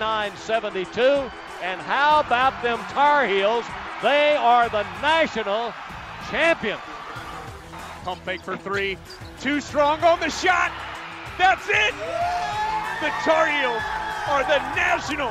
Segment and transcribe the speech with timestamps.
[0.00, 1.00] 69 72.
[1.62, 3.66] And how about them Tar Heels?
[4.02, 5.74] They are the national
[6.30, 6.78] champion.
[8.02, 8.96] Pump fake for three.
[9.42, 10.72] Too strong on the shot.
[11.36, 11.92] That's it.
[13.02, 13.82] The Tar Heels
[14.26, 15.28] are the national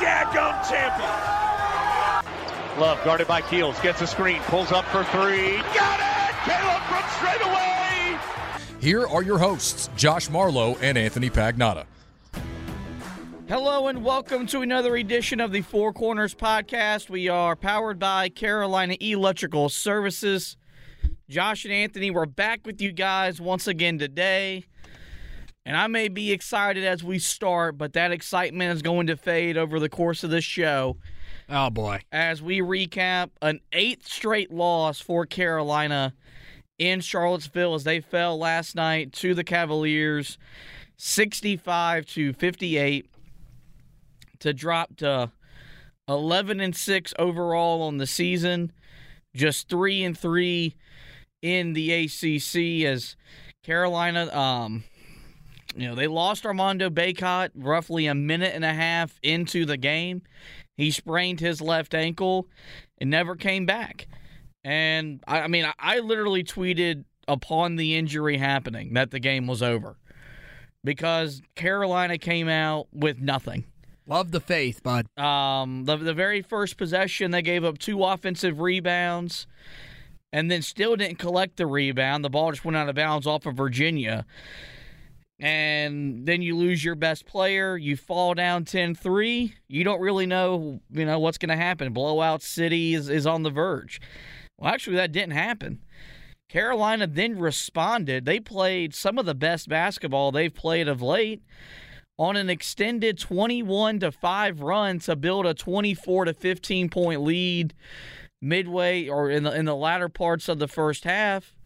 [0.00, 1.10] daggum champion.
[2.80, 3.78] Love guarded by Keels.
[3.80, 4.40] Gets a screen.
[4.44, 5.58] Pulls up for three.
[5.74, 6.34] Got it.
[6.48, 8.18] Caleb Brooks straight away.
[8.80, 11.84] Here are your hosts, Josh Marlowe and Anthony Pagnotta.
[13.50, 17.10] Hello and welcome to another edition of the Four Corners podcast.
[17.10, 20.56] We are powered by Carolina Electrical Services.
[21.28, 24.66] Josh and Anthony, we're back with you guys once again today.
[25.66, 29.58] And I may be excited as we start, but that excitement is going to fade
[29.58, 30.98] over the course of this show
[31.48, 32.02] Oh boy.
[32.12, 36.14] as we recap an eighth straight loss for Carolina
[36.78, 40.38] in Charlottesville as they fell last night to the Cavaliers
[40.96, 43.09] 65 to 58
[44.40, 45.30] to drop to
[46.08, 48.72] 11 and 6 overall on the season,
[49.34, 50.74] just 3 and 3
[51.42, 53.16] in the ACC as
[53.62, 54.84] Carolina um
[55.76, 60.22] you know, they lost Armando Bacot roughly a minute and a half into the game.
[60.76, 62.48] He sprained his left ankle
[62.98, 64.08] and never came back.
[64.64, 69.46] And I, I mean, I, I literally tweeted upon the injury happening that the game
[69.46, 69.96] was over
[70.82, 73.64] because Carolina came out with nothing.
[74.10, 75.06] Love the faith, bud.
[75.16, 79.46] Um, the, the very first possession, they gave up two offensive rebounds
[80.32, 82.24] and then still didn't collect the rebound.
[82.24, 84.26] The ball just went out of bounds off of Virginia.
[85.38, 87.76] And then you lose your best player.
[87.76, 89.54] You fall down 10 3.
[89.68, 91.92] You don't really know, you know, what's going to happen.
[91.92, 94.00] Blowout City is, is on the verge.
[94.58, 95.82] Well, actually, that didn't happen.
[96.48, 98.24] Carolina then responded.
[98.24, 101.42] They played some of the best basketball they've played of late
[102.20, 107.72] on an extended 21 to 5 run to build a 24 to 15 point lead
[108.42, 111.56] midway or in the in the latter parts of the first half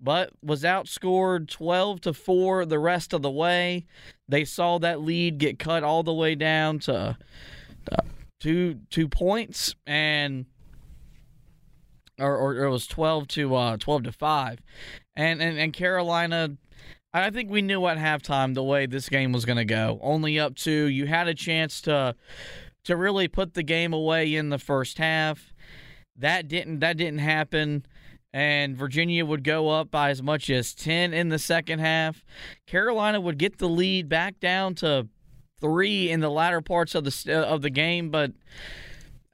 [0.00, 3.84] but was outscored 12 to 4 the rest of the way.
[4.26, 7.18] They saw that lead get cut all the way down to
[7.92, 7.96] uh,
[8.40, 10.46] two two points and
[12.18, 14.58] or, or it was 12 to uh 12 to 5
[15.16, 16.56] and and, and Carolina
[17.14, 19.98] I think we knew at halftime the way this game was going to go.
[20.02, 22.14] Only up to you had a chance to
[22.84, 25.52] to really put the game away in the first half.
[26.16, 27.86] That didn't that didn't happen
[28.32, 32.24] and Virginia would go up by as much as 10 in the second half.
[32.66, 35.08] Carolina would get the lead back down to
[35.60, 38.32] 3 in the latter parts of the of the game, but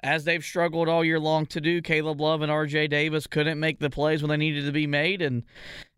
[0.03, 3.79] as they've struggled all year long to do, Caleb Love and RJ Davis couldn't make
[3.81, 5.43] the plays when they needed to be made and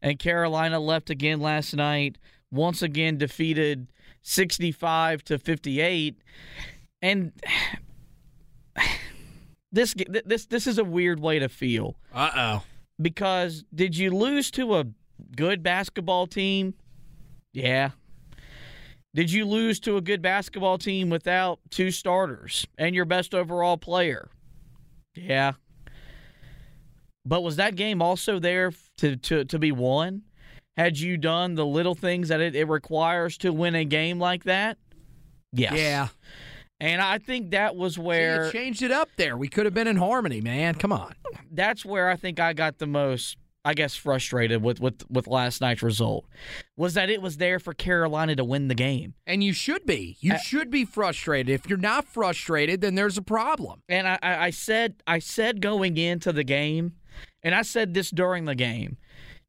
[0.03, 2.16] and Carolina left again last night,
[2.50, 3.88] once again defeated
[4.22, 6.16] 65 to 58.
[7.03, 7.33] And
[9.72, 9.94] this
[10.25, 12.62] this this is a weird way to feel Uh oh.
[13.00, 14.84] because did you lose to a
[15.37, 16.75] good basketball team?
[17.53, 17.91] Yeah.
[19.15, 23.76] Did you lose to a good basketball team without two starters and your best overall
[23.76, 24.31] player?
[25.15, 25.53] Yeah.
[27.25, 30.23] But was that game also there to, to, to be won?
[30.76, 34.44] Had you done the little things that it, it requires to win a game like
[34.44, 34.79] that?
[35.52, 35.75] Yes.
[35.75, 36.08] Yeah.
[36.79, 39.37] And I think that was See, where you changed it up there.
[39.37, 40.76] We could have been in harmony, man.
[40.76, 41.14] Come on.
[41.50, 45.61] that's where I think I got the most, I guess, frustrated with with with last
[45.61, 46.27] night's result
[46.77, 50.17] was that it was there for Carolina to win the game, And you should be.
[50.21, 51.51] You should be frustrated.
[51.53, 53.83] If you're not frustrated, then there's a problem.
[53.89, 56.95] and I, I I said I said going into the game,
[57.43, 58.97] and I said this during the game,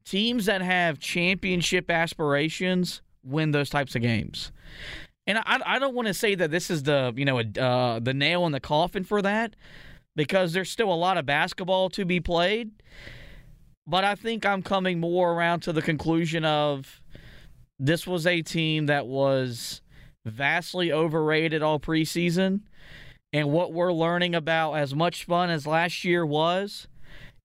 [0.04, 4.52] teams that have championship aspirations win those types of games.
[5.26, 8.12] And I, I don't want to say that this is the you know uh, the
[8.12, 9.56] nail in the coffin for that,
[10.16, 12.72] because there's still a lot of basketball to be played.
[13.92, 17.02] But I think I'm coming more around to the conclusion of
[17.78, 19.82] this was a team that was
[20.24, 22.60] vastly overrated all preseason.
[23.34, 26.88] And what we're learning about, as much fun as last year was,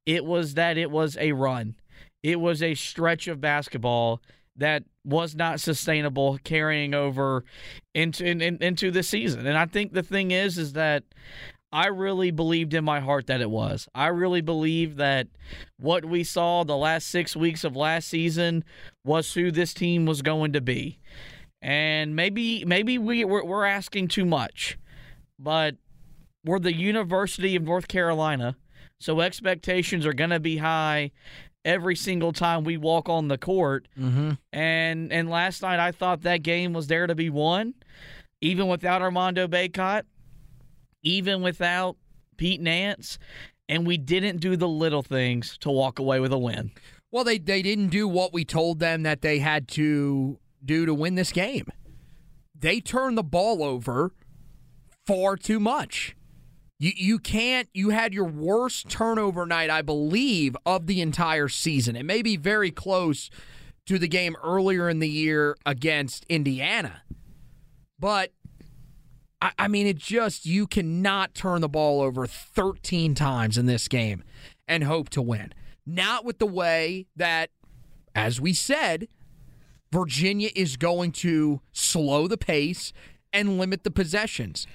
[0.05, 1.75] it was that it was a run.
[2.23, 4.21] It was a stretch of basketball
[4.55, 7.44] that was not sustainable carrying over
[7.94, 9.47] into in, in, into the season.
[9.47, 11.03] And I think the thing is is that
[11.72, 13.88] I really believed in my heart that it was.
[13.94, 15.28] I really believe that
[15.78, 18.64] what we saw the last 6 weeks of last season
[19.04, 21.00] was who this team was going to be.
[21.62, 24.78] And maybe maybe we we're, we're asking too much.
[25.40, 25.75] But
[26.46, 28.56] we're the University of North Carolina,
[29.00, 31.12] so expectations are going to be high
[31.66, 33.88] every single time we walk on the court.
[34.00, 34.31] Mm-hmm.
[34.54, 37.74] And and last night I thought that game was there to be won,
[38.42, 40.04] even without Armando Bacot,
[41.03, 41.97] even without
[42.38, 43.17] Pete Nance,
[43.69, 46.71] and we didn't do the little things to walk away with a win.
[47.11, 50.94] Well, they they didn't do what we told them that they had to do to
[50.94, 51.67] win this game.
[52.59, 54.11] They turned the ball over
[55.05, 56.15] far too much.
[56.79, 61.95] You you can't you had your worst turnover night I believe of the entire season.
[61.95, 63.29] It may be very close
[63.88, 67.01] to the game earlier in the year against Indiana.
[67.99, 68.31] But
[69.42, 73.88] I, I mean it just you cannot turn the ball over 13 times in this
[73.88, 74.24] game
[74.68, 75.54] and hope to win.
[75.86, 77.50] Not with the way that
[78.16, 79.07] as we said
[79.92, 82.92] Virginia is going to slow the pace
[83.31, 84.68] and limit the possessions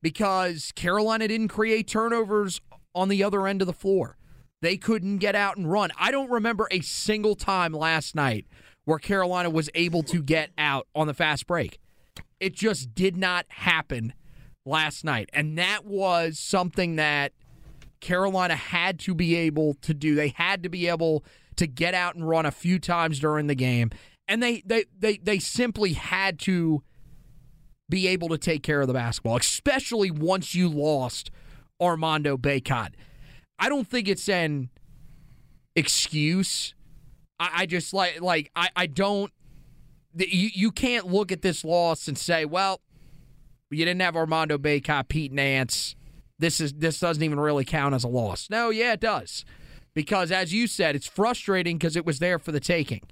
[0.00, 2.60] because Carolina didn't create turnovers
[2.94, 4.16] on the other end of the floor.
[4.60, 5.90] They couldn't get out and run.
[5.98, 8.46] I don't remember a single time last night
[8.84, 11.78] where Carolina was able to get out on the fast break.
[12.40, 14.12] It just did not happen
[14.64, 15.28] last night.
[15.32, 17.32] And that was something that
[18.00, 20.14] Carolina had to be able to do.
[20.14, 21.24] They had to be able
[21.56, 23.90] to get out and run a few times during the game.
[24.28, 26.82] And they they they, they simply had to
[27.88, 31.30] be able to take care of the basketball, especially once you lost
[31.80, 32.90] Armando Bacot.
[33.58, 34.68] I don't think it's an
[35.74, 36.74] excuse.
[37.40, 39.32] I, I just like like I, I don't
[40.18, 42.80] you, you can't look at this loss and say, well,
[43.70, 45.94] you didn't have Armando Bacot, Pete Nance.
[46.38, 48.48] This is this doesn't even really count as a loss.
[48.48, 49.44] No, yeah, it does.
[49.94, 53.02] Because as you said, it's frustrating because it was there for the taking.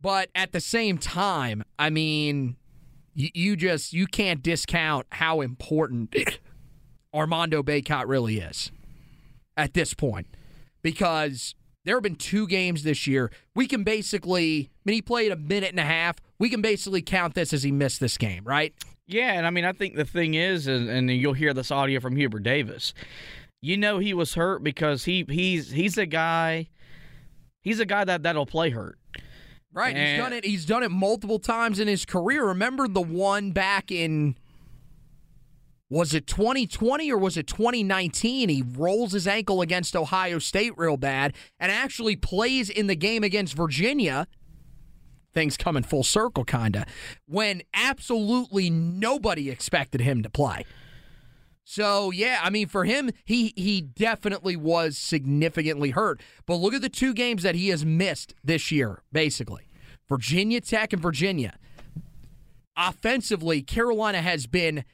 [0.00, 2.56] But at the same time, I mean,
[3.14, 6.14] you, you just you can't discount how important
[7.14, 8.70] Armando Bacot really is
[9.56, 10.26] at this point
[10.82, 11.54] because
[11.88, 13.30] there have been two games this year.
[13.54, 16.16] We can basically, I mean, he played a minute and a half.
[16.38, 18.74] We can basically count this as he missed this game, right?
[19.06, 21.98] Yeah, and I mean, I think the thing is, and, and you'll hear this audio
[21.98, 22.92] from Hubert Davis.
[23.62, 26.68] You know, he was hurt because he he's he's a guy,
[27.62, 28.98] he's a guy that that'll play hurt.
[29.72, 29.96] Right.
[29.96, 30.44] And he's done it.
[30.44, 32.44] He's done it multiple times in his career.
[32.44, 34.36] Remember the one back in
[35.90, 38.48] was it 2020 or was it 2019?
[38.48, 43.24] He rolls his ankle against Ohio State real bad and actually plays in the game
[43.24, 44.26] against Virginia.
[45.32, 46.86] Things coming full circle, kinda.
[47.26, 50.64] When absolutely nobody expected him to play.
[51.64, 56.20] So yeah, I mean for him, he he definitely was significantly hurt.
[56.46, 59.68] But look at the two games that he has missed this year, basically.
[60.08, 61.58] Virginia Tech and Virginia.
[62.76, 64.84] Offensively, Carolina has been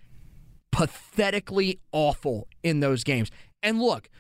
[0.75, 3.31] pathetically awful in those games.
[3.63, 4.11] And look,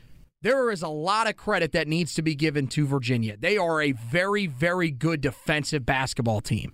[0.41, 3.37] there is a lot of credit that needs to be given to Virginia.
[3.37, 6.73] They are a very, very good defensive basketball team.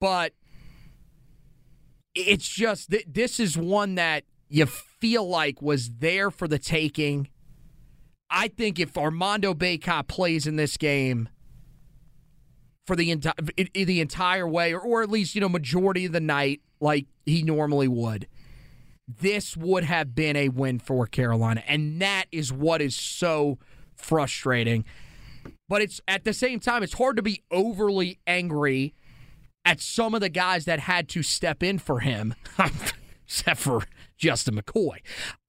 [0.00, 0.34] But
[2.14, 7.28] it's just this is one that you feel like was there for the taking.
[8.28, 11.30] I think if Armando Bacot plays in this game
[12.86, 13.32] for the entire
[13.72, 17.42] the entire way, or, or at least you know majority of the night, like he
[17.42, 18.26] normally would,
[19.06, 23.58] this would have been a win for Carolina, and that is what is so
[23.94, 24.84] frustrating.
[25.68, 28.94] But it's at the same time, it's hard to be overly angry
[29.64, 32.34] at some of the guys that had to step in for him,
[33.26, 33.84] except for
[34.16, 34.98] Justin McCoy,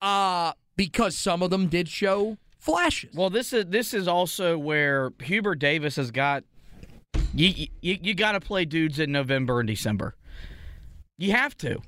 [0.00, 3.14] uh, because some of them did show flashes.
[3.14, 6.44] Well, this is this is also where Hubert Davis has got
[7.34, 10.14] you you, you got to play dudes in November and December.
[11.18, 11.80] You have to.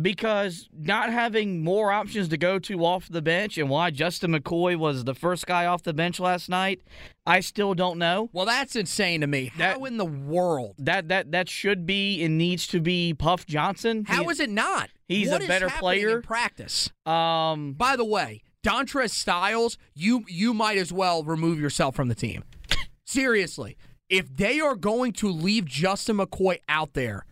[0.00, 4.76] Because not having more options to go to off the bench and why Justin McCoy
[4.76, 6.80] was the first guy off the bench last night,
[7.26, 8.28] I still don't know.
[8.32, 9.52] Well, that's insane to me.
[9.58, 10.74] That- How in the world?
[10.78, 14.04] That that that should be and needs to be Puff Johnson.
[14.06, 14.90] How He- is it not?
[15.08, 16.16] he's What a better player.
[16.16, 16.90] in practice.
[17.06, 22.14] um By the way, Dontrez Styles, you you might as well remove yourself from the
[22.14, 22.44] team.
[23.06, 23.76] Seriously,
[24.10, 27.24] if they are going to leave Justin McCoy out there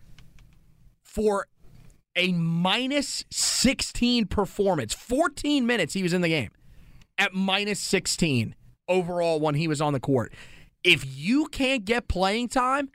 [1.03, 1.47] for
[2.15, 6.51] a minus 16 performance, 14 minutes he was in the game
[7.17, 8.55] at minus 16
[8.87, 10.33] overall when he was on the court.
[10.83, 12.89] If you can't get playing time,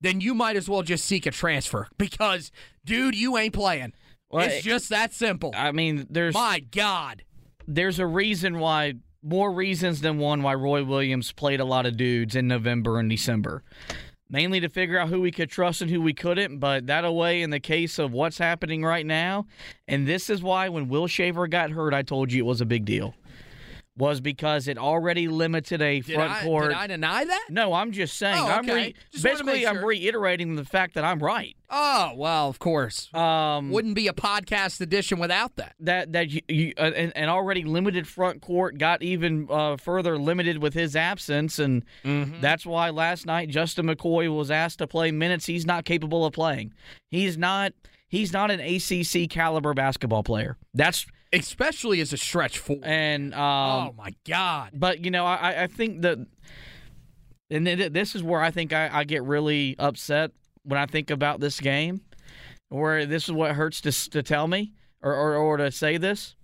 [0.00, 2.50] then you might as well just seek a transfer because,
[2.84, 3.92] dude, you ain't playing.
[4.30, 5.52] Well, it's just that simple.
[5.56, 7.22] I mean there's My God.
[7.66, 11.96] there's a reason why more reasons than one why Roy Williams played a lot of
[11.96, 13.62] dudes in November and December.
[14.28, 17.42] Mainly to figure out who we could trust and who we couldn't, but that away
[17.42, 19.46] in the case of what's happening right now.
[19.86, 22.66] And this is why when Will Shaver got hurt, I told you it was a
[22.66, 23.14] big deal.
[23.98, 26.68] Was because it already limited a Did front I, court.
[26.68, 27.46] did I deny that?
[27.48, 28.38] no, I'm just saying.
[28.38, 28.74] Oh, I'm okay.
[28.74, 31.56] re- Just basically make I'm reiterating the fact that I'm right.
[31.70, 33.12] Oh, well, of course.
[33.14, 35.74] Um, Wouldn't be a podcast edition without that.
[35.80, 40.18] that that you, you uh, an, an already limited front court got even uh, further
[40.18, 42.40] limited with his absence, and Mm-hmm.
[42.42, 46.32] that's why last night Justin McCoy was asked to play minutes he's not capable of
[46.34, 46.74] playing.
[47.10, 47.72] He's not.
[48.08, 50.56] He's not an ACC caliber basketball player.
[50.74, 52.78] That's Especially as a stretch four.
[52.82, 54.70] and um, oh, my God.
[54.74, 56.18] but you know, I, I think that,
[57.50, 60.30] and this is where I think I, I get really upset
[60.62, 62.00] when I think about this game,
[62.68, 66.34] where this is what hurts to to tell me or or, or to say this.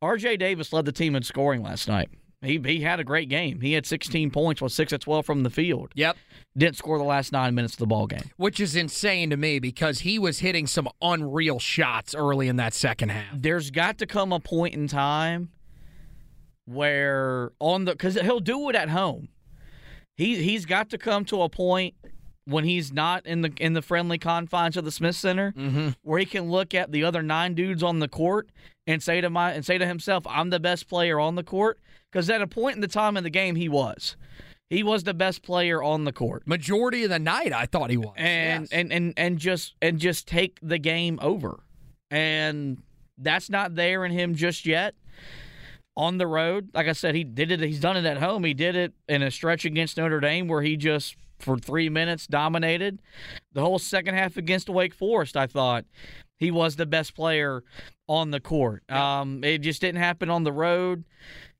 [0.00, 0.38] R.J.
[0.38, 2.08] Davis led the team in scoring last night.
[2.42, 3.60] He he had a great game.
[3.60, 5.92] He had 16 points, was six of 12 from the field.
[5.94, 6.16] Yep.
[6.56, 8.30] Didn't score the last nine minutes of the ball game.
[8.36, 12.74] Which is insane to me because he was hitting some unreal shots early in that
[12.74, 13.34] second half.
[13.34, 15.50] there's got to come a point in time
[16.64, 19.28] where on the because he'll do it at home.
[20.16, 21.94] He he's got to come to a point
[22.44, 25.90] when he's not in the in the friendly confines of the Smith Center mm-hmm.
[26.02, 28.50] where he can look at the other nine dudes on the court
[28.86, 31.78] and say to my and say to himself, "I'm the best player on the court."
[32.12, 34.16] Because at a point in the time in the game, he was.
[34.68, 37.96] He was the best player on the court Majority of the night, I thought he
[37.98, 38.14] was.
[38.16, 38.68] and Yes.
[38.72, 41.60] and and and just and just take the game over.
[42.10, 42.82] And
[43.18, 44.94] that's not there in him just yet.
[45.94, 47.60] On the road, like I said, he did it.
[47.60, 48.44] He's done it at home.
[48.44, 52.26] He did it in a stretch against Notre Dame where he just for three minutes
[52.26, 53.02] dominated.
[53.52, 55.84] The whole second half against Wake Forest, I thought
[56.38, 57.62] he was the best player
[58.08, 58.90] on the court.
[58.90, 61.04] Um, it just didn't happen on the road.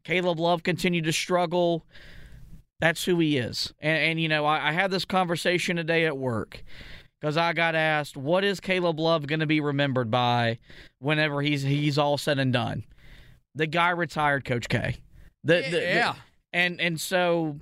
[0.05, 1.85] Caleb Love continued to struggle.
[2.81, 3.73] That's who he is.
[3.81, 6.65] And, and you know, I, I had this conversation today at work
[7.21, 10.59] because I got asked, "What is Caleb Love going to be remembered by
[10.99, 12.85] whenever he's he's all said and done?"
[13.55, 14.97] The guy retired Coach K.
[15.45, 16.15] The, the- the- yeah.
[16.53, 17.61] and and so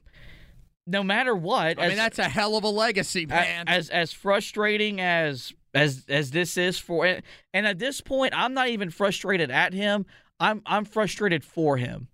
[0.87, 3.64] no matter what, I mean, that's a hell of a legacy, man.
[3.68, 8.68] as as frustrating as as as this is for and at this point I'm not
[8.68, 10.06] even frustrated at him.
[10.40, 12.09] I'm I'm frustrated for him.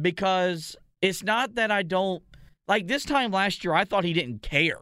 [0.00, 2.22] Because it's not that I don't
[2.66, 4.80] like this time last year I thought he didn't care.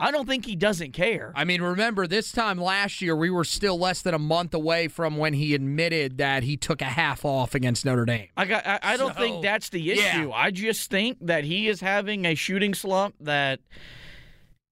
[0.00, 1.32] I don't think he doesn't care.
[1.34, 4.86] I mean, remember this time last year, we were still less than a month away
[4.86, 8.28] from when he admitted that he took a half off against Notre Dame.
[8.36, 8.64] I got.
[8.64, 9.94] I, I don't So, think that's the yeah.
[9.94, 10.30] issue.
[10.30, 13.58] I just think that he is having a shooting slump that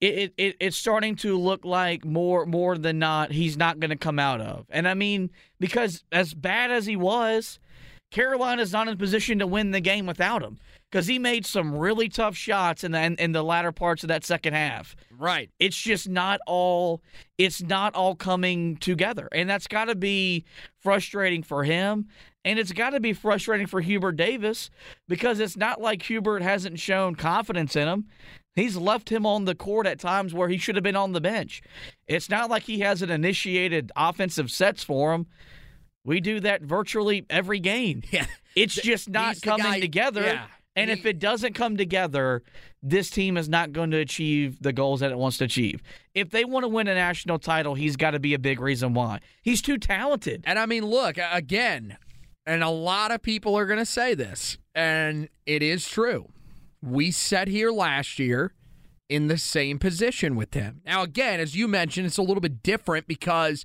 [0.00, 3.96] it, it it's starting to look like more more than not he's not going to
[3.96, 4.66] come out of.
[4.70, 7.58] And I mean because as bad as he was,
[8.10, 10.58] Carolina's not in a position to win the game without him
[10.90, 14.08] because he made some really tough shots in the in, in the latter parts of
[14.08, 14.94] that second half.
[15.18, 15.50] Right.
[15.58, 17.02] it's just not all
[17.38, 20.44] it's not all coming together and that's got to be
[20.78, 22.06] frustrating for him
[22.44, 24.70] and it's got to be frustrating for Hubert Davis
[25.08, 28.06] because it's not like Hubert hasn't shown confidence in him.
[28.54, 31.20] He's left him on the court at times where he should have been on the
[31.20, 31.60] bench.
[32.06, 35.26] It's not like he hasn't initiated offensive sets for him
[36.06, 38.26] we do that virtually every game Yeah.
[38.54, 40.46] it's just not coming guy- together yeah.
[40.74, 42.42] and He- if it doesn't come together,
[42.82, 45.82] this team is not going to achieve the goals that it wants to achieve.
[46.14, 48.94] If they want to win a national title, he's got to be a big reason
[48.94, 49.20] why.
[49.42, 50.44] He's too talented.
[50.46, 51.96] And I mean, look, again,
[52.46, 56.28] and a lot of people are going to say this, and it is true.
[56.80, 58.52] We sat here last year
[59.08, 60.80] in the same position with him.
[60.84, 63.64] Now, again, as you mentioned, it's a little bit different because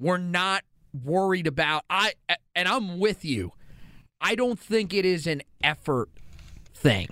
[0.00, 0.64] we're not
[1.04, 2.12] worried about I
[2.54, 3.52] and I'm with you.
[4.20, 6.08] I don't think it is an effort
[6.74, 7.08] thing.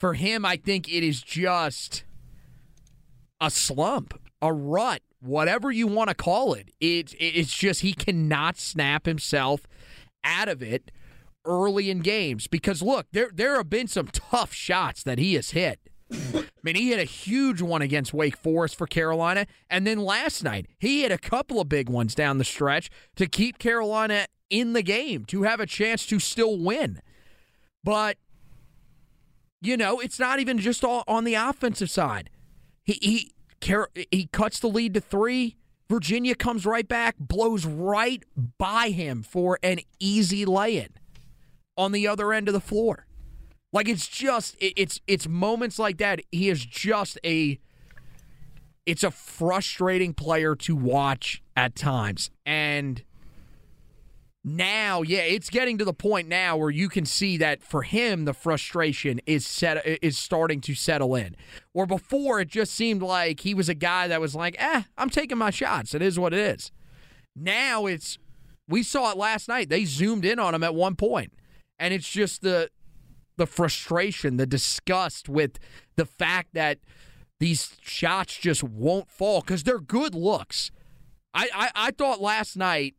[0.00, 2.04] For him, I think it is just
[3.40, 6.70] a slump, a rut whatever you want to call it.
[6.80, 9.62] It it's just he cannot snap himself
[10.24, 10.90] out of it
[11.44, 15.50] early in games because look, there there have been some tough shots that he has
[15.50, 15.80] hit.
[16.10, 20.42] I mean, he hit a huge one against Wake Forest for Carolina, and then last
[20.42, 24.72] night he hit a couple of big ones down the stretch to keep Carolina in
[24.72, 27.00] the game to have a chance to still win.
[27.84, 28.16] But
[29.60, 32.30] you know, it's not even just all on the offensive side.
[32.84, 33.32] He he
[34.10, 35.56] he cuts the lead to three.
[35.88, 38.22] Virginia comes right back, blows right
[38.58, 40.90] by him for an easy lay-in
[41.76, 43.07] on the other end of the floor.
[43.72, 46.20] Like it's just it's it's moments like that.
[46.32, 47.58] He is just a
[48.86, 52.30] it's a frustrating player to watch at times.
[52.46, 53.02] And
[54.42, 58.24] now, yeah, it's getting to the point now where you can see that for him
[58.24, 61.36] the frustration is set is starting to settle in.
[61.74, 65.10] Or before it just seemed like he was a guy that was like, "Eh, I'm
[65.10, 65.94] taking my shots.
[65.94, 66.72] It is what it is."
[67.36, 68.16] Now it's
[68.66, 69.68] we saw it last night.
[69.68, 71.34] They zoomed in on him at one point.
[71.78, 72.70] And it's just the
[73.38, 75.58] the frustration, the disgust with
[75.96, 76.78] the fact that
[77.40, 80.70] these shots just won't fall because they're good looks.
[81.32, 82.94] I, I, I thought last night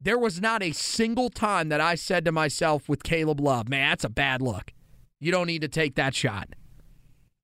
[0.00, 3.90] there was not a single time that I said to myself with Caleb Love, man,
[3.90, 4.72] that's a bad look.
[5.20, 6.50] You don't need to take that shot.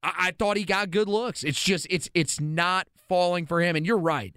[0.02, 1.44] I, I thought he got good looks.
[1.44, 3.76] It's just it's it's not falling for him.
[3.76, 4.34] And you're right.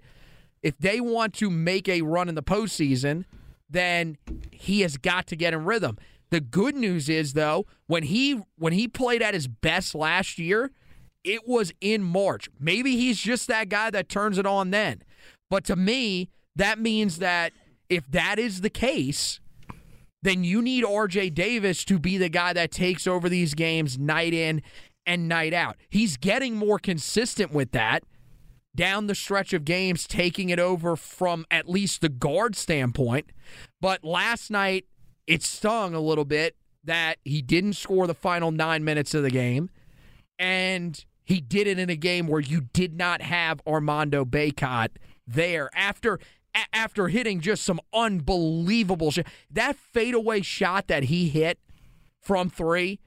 [0.62, 3.24] If they want to make a run in the postseason,
[3.68, 4.16] then
[4.50, 5.98] he has got to get in rhythm.
[6.34, 10.72] The good news is though, when he when he played at his best last year,
[11.22, 12.48] it was in March.
[12.58, 15.04] Maybe he's just that guy that turns it on then.
[15.48, 17.52] But to me, that means that
[17.88, 19.38] if that is the case,
[20.22, 24.34] then you need RJ Davis to be the guy that takes over these games night
[24.34, 24.60] in
[25.06, 25.76] and night out.
[25.88, 28.02] He's getting more consistent with that
[28.74, 33.30] down the stretch of games, taking it over from at least the guard standpoint.
[33.80, 34.86] But last night,
[35.26, 39.30] it stung a little bit that he didn't score the final nine minutes of the
[39.30, 39.70] game.
[40.38, 44.88] And he did it in a game where you did not have Armando Bacot
[45.26, 46.18] there after
[46.72, 49.26] after hitting just some unbelievable shit.
[49.50, 51.58] That fadeaway shot that he hit
[52.20, 53.00] from three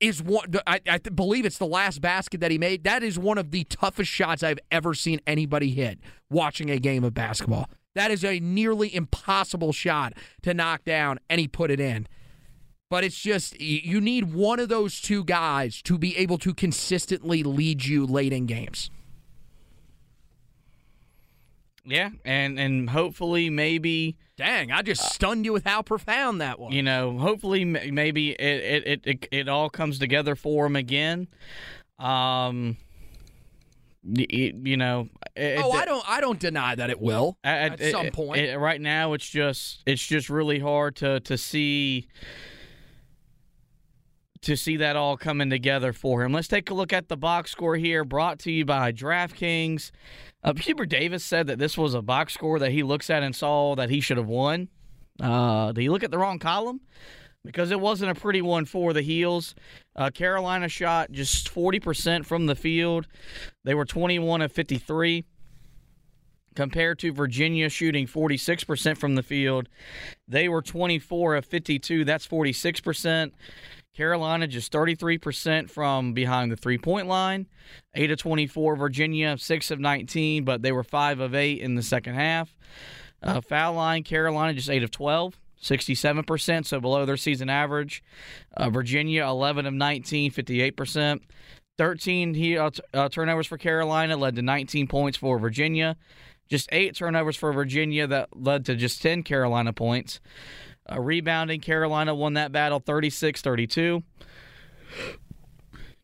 [0.00, 0.46] is one.
[0.66, 2.84] I, I believe it's the last basket that he made.
[2.84, 5.98] That is one of the toughest shots I've ever seen anybody hit
[6.30, 7.68] watching a game of basketball.
[7.98, 12.06] That is a nearly impossible shot to knock down, and he put it in.
[12.88, 17.42] But it's just, you need one of those two guys to be able to consistently
[17.42, 18.88] lead you late in games.
[21.84, 24.16] Yeah, and and hopefully maybe.
[24.36, 26.72] Dang, I just stunned you with how profound that was.
[26.72, 31.26] You know, hopefully maybe it it it, it all comes together for him again.
[31.98, 32.76] Um,
[34.02, 35.08] you know.
[35.36, 38.56] It, oh, I don't I don't deny that it will at, at some point.
[38.58, 42.08] right now, it's just it's just really hard to to see
[44.42, 46.32] to see that all coming together for him.
[46.32, 49.90] Let's take a look at the box score here, brought to you by DraftKings.
[50.44, 53.34] Uh, Hubert Davis said that this was a box score that he looks at and
[53.34, 54.68] saw that he should have won.
[55.20, 56.80] Uh, did he look at the wrong column?
[57.44, 59.54] Because it wasn't a pretty one for the Heels.
[59.96, 63.06] Uh, Carolina shot just 40% from the field.
[63.64, 65.24] They were 21 of 53
[66.58, 69.68] compared to Virginia shooting 46% from the field.
[70.26, 72.04] They were 24 of 52.
[72.04, 73.30] That's 46%.
[73.94, 77.46] Carolina just 33% from behind the three point line.
[77.94, 81.82] 8 of 24, Virginia 6 of 19, but they were 5 of 8 in the
[81.82, 82.56] second half.
[83.22, 85.38] Uh, foul line, Carolina just 8 of 12.
[85.62, 88.02] 67%, so below their season average.
[88.56, 91.20] Uh, Virginia, 11 of 19, 58%.
[91.78, 95.96] 13 he, uh, uh, turnovers for Carolina led to 19 points for Virginia.
[96.48, 100.20] Just eight turnovers for Virginia that led to just 10 Carolina points.
[100.90, 104.02] Uh, rebounding, Carolina won that battle 36 32.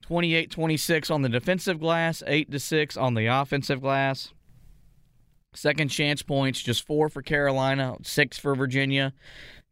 [0.03, 4.35] 28 26 on the defensive glass, 8 to 6 on the offensive glass.
[5.55, 9.13] Second chance points, just four for Carolina, six for Virginia.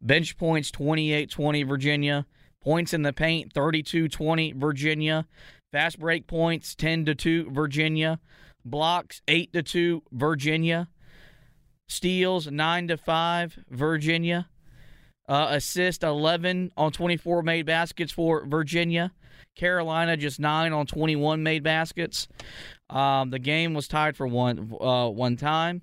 [0.01, 2.27] Bench points, 28 20 Virginia.
[2.63, 5.27] Points in the paint, 32 20 Virginia.
[5.73, 8.21] Fast break points, 10 to 2 Virginia.
[8.65, 10.89] Blocks, 8 to 2 Virginia.
[11.89, 14.49] Steals, 9 to 5 Virginia.
[15.29, 19.13] Uh, assist 11 on 24 made baskets for Virginia.
[19.57, 22.29] Carolina just 9 on 21 made baskets.
[22.93, 25.83] Um, the game was tied for one uh, one time.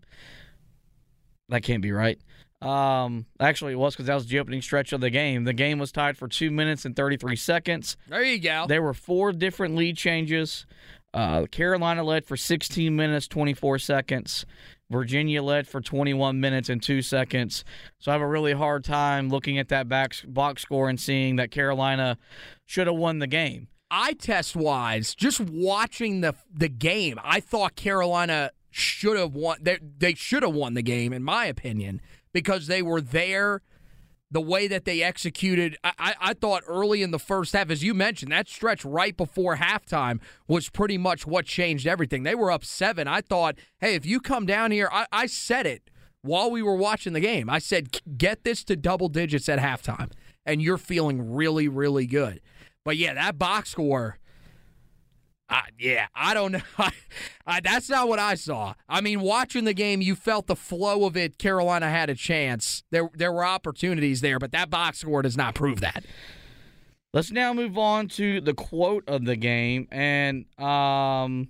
[1.49, 2.19] That can't be right.
[2.61, 5.45] Um, actually, it was because that was the opening stretch of the game.
[5.45, 7.97] The game was tied for two minutes and 33 seconds.
[8.07, 8.65] There you go.
[8.67, 10.65] There were four different lead changes.
[11.13, 14.45] Uh, Carolina led for 16 minutes 24 seconds.
[14.91, 17.63] Virginia led for 21 minutes and two seconds.
[17.99, 21.37] So I have a really hard time looking at that back, box score and seeing
[21.37, 22.17] that Carolina
[22.65, 23.67] should have won the game.
[23.91, 29.57] Eye test wise, just watching the the game, I thought Carolina should have won.
[29.61, 32.01] They, they should have won the game, in my opinion,
[32.33, 33.61] because they were there.
[34.31, 37.95] The way that they executed, I, I, thought early in the first half, as you
[37.95, 42.21] mentioned, that stretch right before halftime was pretty much what changed everything.
[42.21, 43.07] They were up seven.
[43.07, 45.89] I thought, hey, if you come down here, I, I said it
[46.21, 47.49] while we were watching the game.
[47.49, 50.11] I said, get this to double digits at halftime,
[50.45, 52.39] and you're feeling really, really good.
[52.89, 54.17] But yeah, that box score.
[55.47, 56.61] Uh, yeah, I don't know.
[57.45, 58.73] I, that's not what I saw.
[58.89, 61.37] I mean, watching the game, you felt the flow of it.
[61.37, 62.81] Carolina had a chance.
[62.89, 66.03] There, there were opportunities there, but that box score does not prove that.
[67.13, 71.49] Let's now move on to the quote of the game, and um,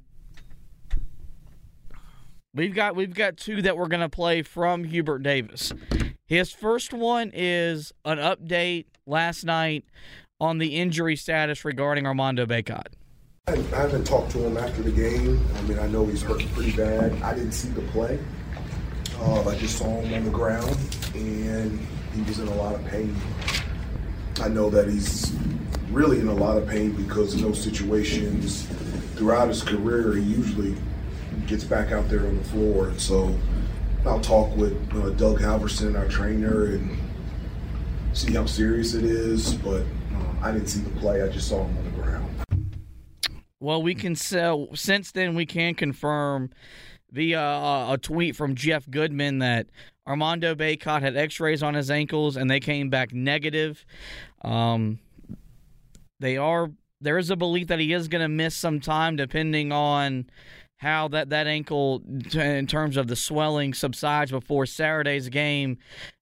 [2.53, 5.71] we've got we've got two that we're gonna play from Hubert Davis.
[6.25, 9.85] His first one is an update last night
[10.39, 12.87] on the injury status regarding Armando Bacot.
[13.47, 15.43] I haven't talked to him after the game.
[15.57, 17.19] I mean, I know he's hurt pretty bad.
[17.21, 18.19] I didn't see the play.
[19.19, 20.77] Uh, I just saw him on the ground,
[21.15, 21.79] and
[22.13, 23.15] he was in a lot of pain.
[24.39, 25.33] I know that he's
[25.91, 28.67] really in a lot of pain because in those situations,
[29.15, 30.75] throughout his career, he usually
[31.47, 32.89] gets back out there on the floor.
[32.89, 33.35] And so
[34.05, 36.97] I'll talk with uh, Doug Halverson, our trainer, and
[38.13, 39.55] see how serious it is.
[39.55, 39.83] But
[40.41, 41.21] I didn't see the play.
[41.21, 42.25] I just saw him on the ground.
[43.59, 44.69] Well, we can sell.
[44.73, 46.49] Since then, we can confirm
[47.11, 49.67] via uh, a tweet from Jeff Goodman that
[50.07, 53.85] Armando Bacot had X-rays on his ankles and they came back negative.
[54.43, 54.99] Um,
[56.19, 56.71] they are
[57.01, 60.29] there is a belief that he is going to miss some time, depending on
[60.77, 62.01] how that that ankle,
[62.33, 65.77] in terms of the swelling, subsides before Saturday's game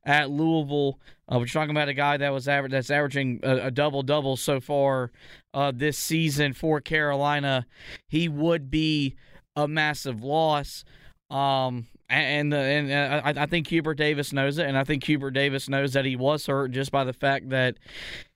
[0.05, 0.99] at Louisville.
[1.31, 4.37] Uh, we're talking about a guy that was aver- that's averaging a, a double double
[4.37, 5.11] so far
[5.53, 7.65] uh, this season for Carolina.
[8.07, 9.15] He would be
[9.55, 10.85] a massive loss.
[11.29, 15.31] Um, and and, and I, I think Hubert Davis knows it, and I think Hubert
[15.31, 17.75] Davis knows that he was hurt just by the fact that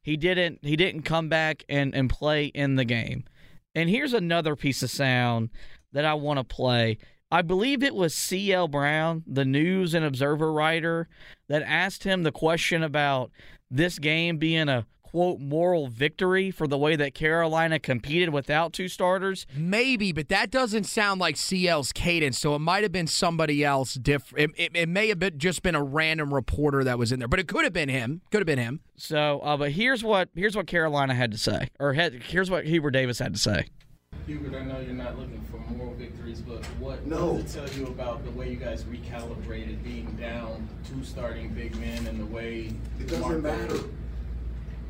[0.01, 3.23] he didn't he didn't come back and, and play in the game.
[3.73, 5.49] And here's another piece of sound
[5.93, 6.97] that I want to play.
[7.31, 8.67] I believe it was C.L.
[8.67, 11.07] Brown, the news and observer writer,
[11.47, 13.31] that asked him the question about
[13.69, 18.87] this game being a quote moral victory for the way that Carolina competed without two
[18.87, 19.45] starters.
[19.55, 22.39] Maybe, but that doesn't sound like CL's cadence.
[22.39, 24.51] So it might have been somebody else different.
[24.57, 27.27] It, it, it, may have been just been a random reporter that was in there,
[27.27, 28.21] but it could have been him.
[28.31, 28.79] Could have been him.
[28.95, 32.65] So, uh, but here's what here's what Carolina had to say, or had, here's what
[32.65, 33.67] Hubert Davis had to say.
[34.27, 37.37] Hubert, I know you're not looking for moral victories, but what, No.
[37.37, 41.75] does it tell you about the way you guys recalibrated being down two starting big
[41.77, 43.79] men and the way It doesn't Marco- matter.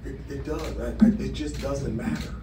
[0.03, 0.79] It, it does.
[0.79, 2.36] I, I, it just doesn't matter.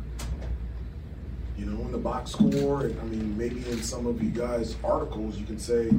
[1.59, 4.77] You know, in the box score, and I mean, maybe in some of you guys'
[4.85, 5.91] articles, you can say,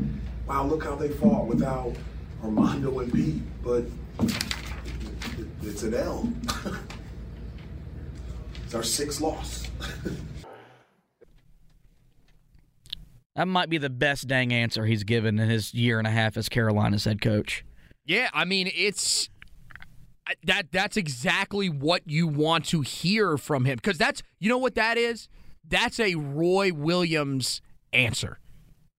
[0.47, 1.93] "Wow, look how they fought without
[2.41, 3.83] Armando and Pete," but
[4.21, 6.31] it, it's an L.
[8.65, 9.67] it's our sixth loss.
[13.39, 16.36] That might be the best dang answer he's given in his year and a half
[16.36, 17.63] as Carolina's head coach.
[18.06, 19.30] Yeah, I mean it's
[20.43, 24.75] that that's exactly what you want to hear from him because that's you know what
[24.75, 25.30] that is.
[25.65, 27.62] That's a Roy Williams
[27.93, 28.39] answer.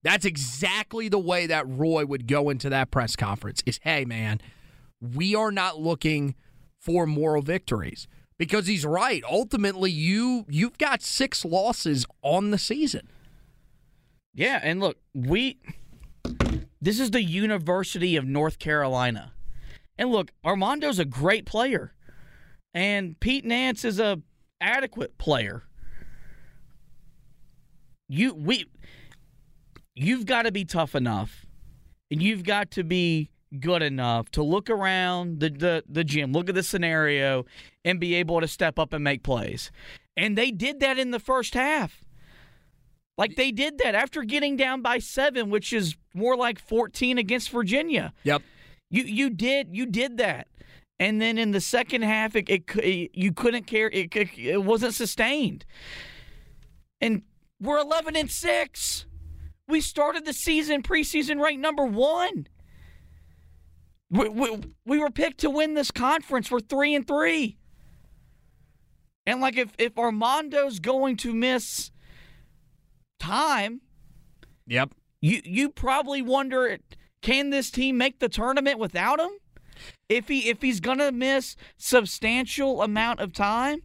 [0.02, 3.62] That's exactly the way that Roy would go into that press conference.
[3.66, 4.40] Is hey man,
[5.02, 6.34] we are not looking
[6.78, 9.22] for moral victories because he's right.
[9.30, 13.10] Ultimately, you you've got six losses on the season.
[14.32, 15.58] Yeah, and look, we
[16.80, 19.32] this is the University of North Carolina.
[19.98, 21.92] And look, Armando's a great player.
[22.72, 24.22] And Pete Nance is a
[24.60, 25.64] adequate player.
[28.08, 28.66] You we
[29.94, 31.46] you've got to be tough enough
[32.10, 36.48] and you've got to be good enough to look around the, the, the gym, look
[36.48, 37.44] at the scenario,
[37.84, 39.70] and be able to step up and make plays.
[40.16, 42.04] And they did that in the first half.
[43.20, 47.50] Like they did that after getting down by seven, which is more like 14 against
[47.50, 48.14] Virginia.
[48.22, 48.40] Yep.
[48.88, 50.48] You you did you did that,
[50.98, 53.90] and then in the second half, it, it, it you couldn't care.
[53.90, 55.66] It, it it wasn't sustained,
[57.02, 57.20] and
[57.60, 59.04] we're 11 and six.
[59.68, 62.46] We started the season preseason ranked number one.
[64.10, 66.50] We, we, we were picked to win this conference.
[66.50, 67.58] We're three and three.
[69.26, 71.90] And like if if Armando's going to miss
[73.20, 73.80] time,
[74.66, 74.90] Yep.
[75.20, 76.78] you you probably wonder
[77.22, 79.30] can this team make the tournament without him?
[80.08, 83.82] If he if he's gonna miss substantial amount of time,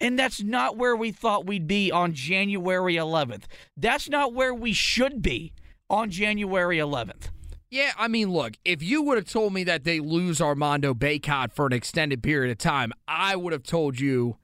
[0.00, 3.44] and that's not where we thought we'd be on January 11th.
[3.76, 5.52] That's not where we should be
[5.88, 7.30] on January 11th.
[7.70, 11.52] Yeah, I mean, look, if you would have told me that they lose Armando Bacot
[11.52, 14.36] for an extended period of time, I would have told you.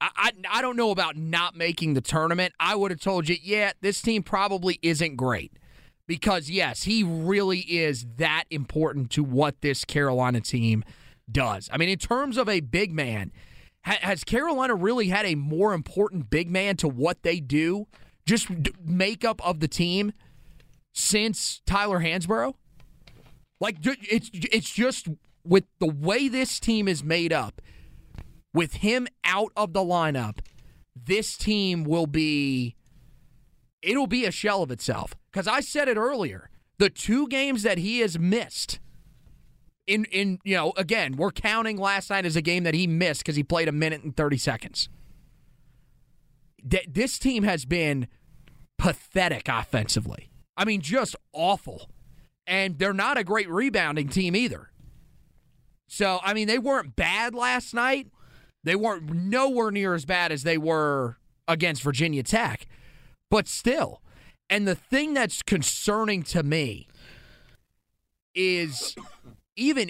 [0.00, 2.52] I, I, don't know about not making the tournament.
[2.60, 5.52] I would have told you, yeah, this team probably isn't great.
[6.06, 10.84] Because, yes, he really is that important to what this Carolina team
[11.30, 11.68] does.
[11.72, 13.32] I mean, in terms of a big man,
[13.84, 17.86] ha- has Carolina really had a more important big man to what they do?
[18.24, 20.12] Just d- makeup of the team
[20.92, 22.54] since Tyler Hansbrough?
[23.60, 25.08] Like it's it's just
[25.44, 27.62] with the way this team is made up,
[28.56, 30.38] with him out of the lineup,
[30.96, 32.74] this team will be
[33.82, 35.14] it'll be a shell of itself.
[35.30, 38.80] Cuz I said it earlier, the two games that he has missed
[39.86, 43.26] in in you know, again, we're counting last night as a game that he missed
[43.26, 44.88] cuz he played a minute and 30 seconds.
[46.68, 48.08] Th- this team has been
[48.78, 50.30] pathetic offensively.
[50.56, 51.90] I mean, just awful.
[52.46, 54.70] And they're not a great rebounding team either.
[55.88, 58.08] So, I mean, they weren't bad last night.
[58.66, 62.66] They weren't nowhere near as bad as they were against Virginia Tech.
[63.30, 64.02] But still,
[64.50, 66.88] and the thing that's concerning to me
[68.34, 68.96] is
[69.54, 69.88] even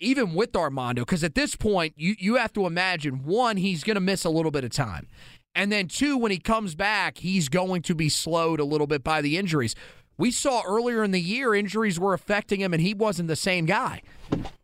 [0.00, 3.96] even with Armando, because at this point, you, you have to imagine one, he's going
[3.96, 5.08] to miss a little bit of time.
[5.54, 9.02] And then two, when he comes back, he's going to be slowed a little bit
[9.02, 9.74] by the injuries.
[10.18, 13.64] We saw earlier in the year injuries were affecting him and he wasn't the same
[13.64, 14.02] guy.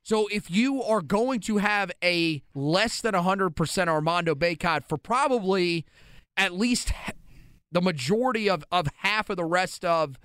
[0.05, 5.87] So if you are going to have a less than 100% Armando Bacot for probably
[6.37, 6.93] at least
[7.73, 10.19] the majority of, of half of the rest of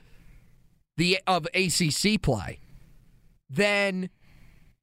[0.97, 2.59] the of ACC play,
[3.49, 4.09] then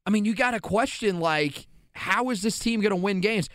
[0.06, 3.50] I mean you got to question like how is this team going to win games?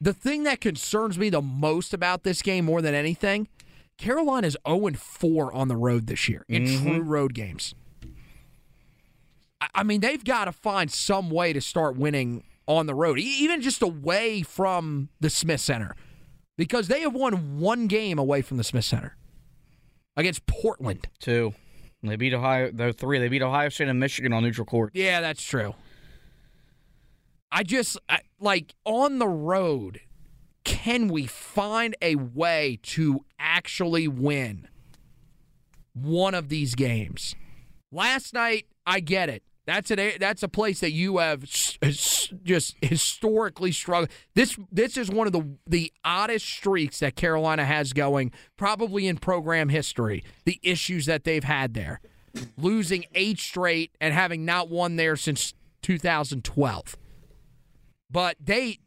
[0.00, 3.46] The thing that concerns me the most about this game more than anything,
[3.96, 6.82] Carolina is 0 4 on the road this year in Mhm.
[6.82, 7.74] true road games.
[9.60, 13.60] I- mean, they've got to find some way to start winning on the road, even
[13.60, 15.96] just away from the Smith Center,
[16.56, 19.16] because they have won one game away from the Smith Center
[20.16, 21.08] against Portland.
[21.18, 21.54] Two.
[22.02, 22.70] They beat Ohio.
[22.72, 23.18] Though three.
[23.18, 24.92] They beat Ohio State and Michigan on neutral court.
[24.94, 25.74] Yeah, that's true.
[27.52, 30.00] I just I, like on the road.
[30.62, 34.68] Can we find a way to actually win
[35.94, 37.34] one of these games?
[37.90, 39.42] Last night, I get it.
[39.70, 44.10] That's a that's a place that you have just historically struggled.
[44.34, 49.18] This this is one of the the oddest streaks that Carolina has going, probably in
[49.18, 50.24] program history.
[50.44, 52.00] The issues that they've had there,
[52.58, 56.96] losing eight straight and having not won there since 2012.
[58.10, 58.80] But they,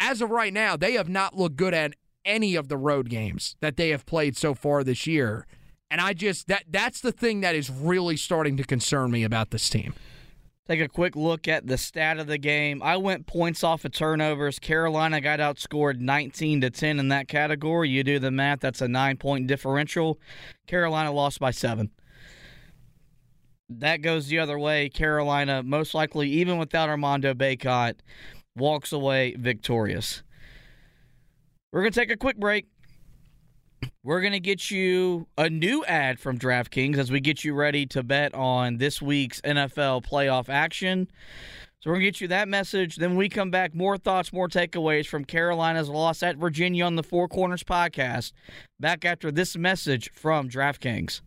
[0.00, 3.54] as of right now, they have not looked good at any of the road games
[3.60, 5.46] that they have played so far this year.
[5.92, 9.50] And I just that that's the thing that is really starting to concern me about
[9.50, 9.92] this team.
[10.66, 12.82] Take a quick look at the stat of the game.
[12.82, 14.58] I went points off of turnovers.
[14.58, 17.90] Carolina got outscored 19 to 10 in that category.
[17.90, 20.18] You do the math, that's a 9-point differential.
[20.66, 21.90] Carolina lost by 7.
[23.68, 24.88] That goes the other way.
[24.88, 27.96] Carolina most likely even without Armando Bacot
[28.56, 30.22] walks away victorious.
[31.70, 32.66] We're going to take a quick break.
[34.04, 37.86] We're going to get you a new ad from DraftKings as we get you ready
[37.86, 41.08] to bet on this week's NFL playoff action.
[41.80, 42.96] So we're going to get you that message.
[42.96, 47.02] Then we come back, more thoughts, more takeaways from Carolina's loss at Virginia on the
[47.02, 48.32] Four Corners podcast.
[48.78, 51.22] Back after this message from DraftKings.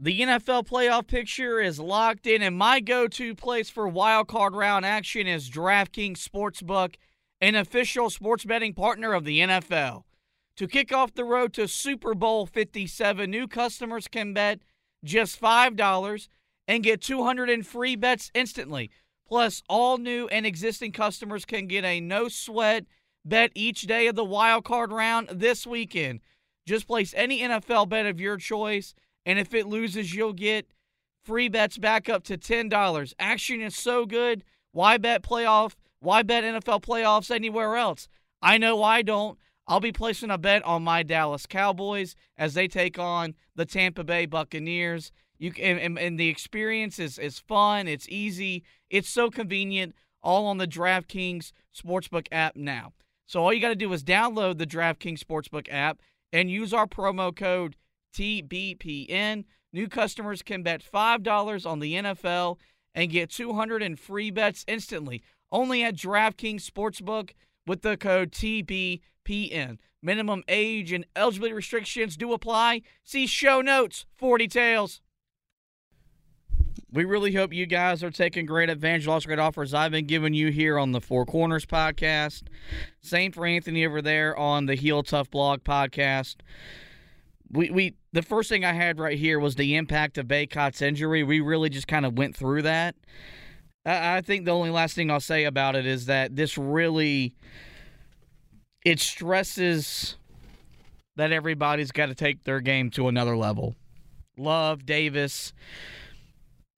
[0.00, 4.54] The NFL playoff picture is locked in, and my go to place for wild card
[4.54, 6.94] round action is DraftKings Sportsbook,
[7.40, 10.04] an official sports betting partner of the NFL.
[10.58, 14.58] To kick off the road to Super Bowl 57, new customers can bet
[15.04, 16.28] just $5
[16.66, 18.90] and get 200 in free bets instantly.
[19.28, 22.86] Plus, all new and existing customers can get a no sweat
[23.24, 26.18] bet each day of the wild card round this weekend.
[26.66, 30.66] Just place any NFL bet of your choice, and if it loses, you'll get
[31.24, 33.14] free bets back up to $10.
[33.20, 34.42] Action is so good.
[34.72, 35.76] Why bet playoff?
[36.00, 38.08] Why bet NFL playoffs anywhere else?
[38.42, 39.38] I know I don't.
[39.68, 44.02] I'll be placing a bet on my Dallas Cowboys as they take on the Tampa
[44.02, 45.12] Bay Buccaneers.
[45.38, 47.86] You can, and, and the experience is, is fun.
[47.86, 48.64] It's easy.
[48.88, 49.94] It's so convenient.
[50.22, 52.94] All on the DraftKings Sportsbook app now.
[53.26, 56.00] So all you got to do is download the DraftKings Sportsbook app
[56.32, 57.76] and use our promo code
[58.16, 59.44] TBPN.
[59.72, 62.56] New customers can bet $5 on the NFL
[62.94, 65.22] and get 200 in free bets instantly.
[65.52, 67.30] Only at DraftKings Sportsbook
[67.68, 69.78] with the code TBPN.
[70.00, 72.82] Minimum age and eligibility restrictions do apply.
[73.04, 75.00] See show notes for details.
[76.90, 79.90] We really hope you guys are taking great advantage of all the great offers I've
[79.90, 82.44] been giving you here on the Four Corners podcast.
[83.02, 86.36] Same for Anthony over there on the Heel Tough Blog podcast.
[87.50, 91.22] We we the first thing I had right here was the impact of Bacot's injury.
[91.22, 92.94] We really just kind of went through that.
[93.90, 97.34] I, think the only last thing I'll say about it is that this really
[98.84, 100.16] it stresses
[101.16, 103.76] that everybody's got to take their game to another level.
[104.36, 105.52] Love Davis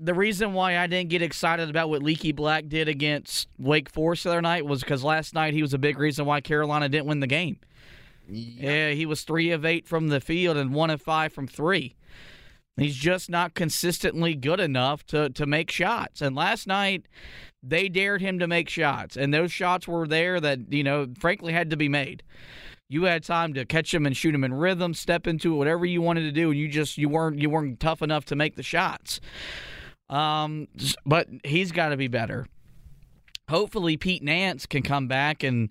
[0.01, 4.25] the reason why I didn't get excited about what Leaky Black did against Wake Forest
[4.25, 7.07] the other night was because last night he was a big reason why Carolina didn't
[7.07, 7.59] win the game.
[8.27, 11.97] Yeah, he was three of eight from the field and one of five from three.
[12.81, 16.23] He's just not consistently good enough to to make shots.
[16.23, 17.07] And last night
[17.63, 21.53] they dared him to make shots, and those shots were there that you know, frankly,
[21.53, 22.23] had to be made.
[22.89, 25.85] You had time to catch him and shoot him in rhythm, step into it, whatever
[25.85, 28.57] you wanted to do, and you just you weren't you weren't tough enough to make
[28.57, 29.21] the shots.
[30.09, 30.67] Um,
[31.05, 32.47] but he's got to be better.
[33.51, 35.69] Hopefully, Pete Nance can come back and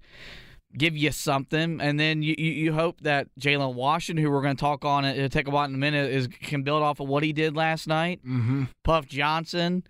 [0.78, 4.60] give you something, and then you, you, hope that Jalen Washington, who we're going to
[4.60, 7.08] talk on it, it'll take a while in a minute, is can build off of
[7.08, 8.20] what he did last night.
[8.26, 8.66] Mm-hmm.
[8.84, 9.84] Puff Johnson.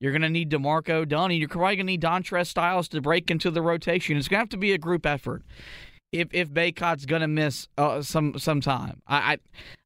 [0.00, 1.38] You're going to need D'Marco Dunning.
[1.38, 4.16] You're probably going to need Dontrez Styles to break into the rotation.
[4.16, 5.42] It's going to have to be a group effort
[6.12, 9.02] if if Bacot's going to miss uh, some some time.
[9.06, 9.38] I, I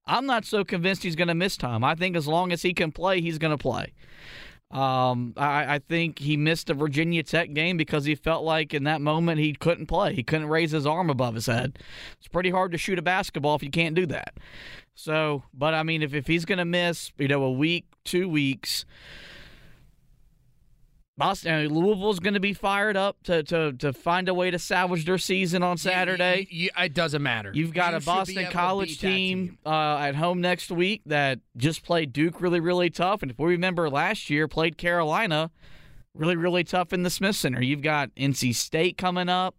[0.07, 1.85] I'm not so convinced he's going to miss time.
[1.85, 3.93] I think as long as he can play, he's going to play.
[4.71, 8.85] Um, I, I, think he missed a Virginia Tech game because he felt like in
[8.85, 10.15] that moment he couldn't play.
[10.15, 11.79] He couldn't raise his arm above his head.
[12.19, 14.35] It's pretty hard to shoot a basketball if you can't do that.
[14.95, 18.29] So, but I mean, if, if he's going to miss, you know, a week, two
[18.29, 18.85] weeks,
[21.19, 24.59] Boston, uh, Louisville's going to be fired up to, to to find a way to
[24.59, 26.47] salvage their season on Saturday.
[26.49, 27.51] You, you, it doesn't matter.
[27.53, 29.59] You've got you a Boston College team, team.
[29.67, 33.23] Uh, at home next week that just played Duke really, really tough.
[33.23, 35.51] And if we remember last year, played Carolina
[36.15, 37.63] really, really tough in the Smith Center.
[37.63, 39.57] You've got NC State coming up.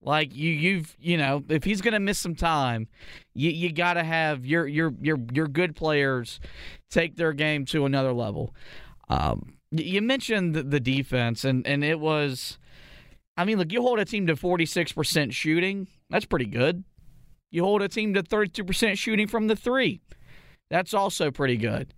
[0.00, 2.88] Like you, you've you know, if he's going to miss some time,
[3.34, 6.40] you you got to have your your your your good players
[6.90, 8.54] take their game to another level.
[9.08, 12.58] Um, you mentioned the defense, and, and it was.
[13.36, 15.88] I mean, look, you hold a team to 46% shooting.
[16.08, 16.84] That's pretty good.
[17.50, 20.00] You hold a team to 32% shooting from the three.
[20.70, 21.92] That's also pretty good.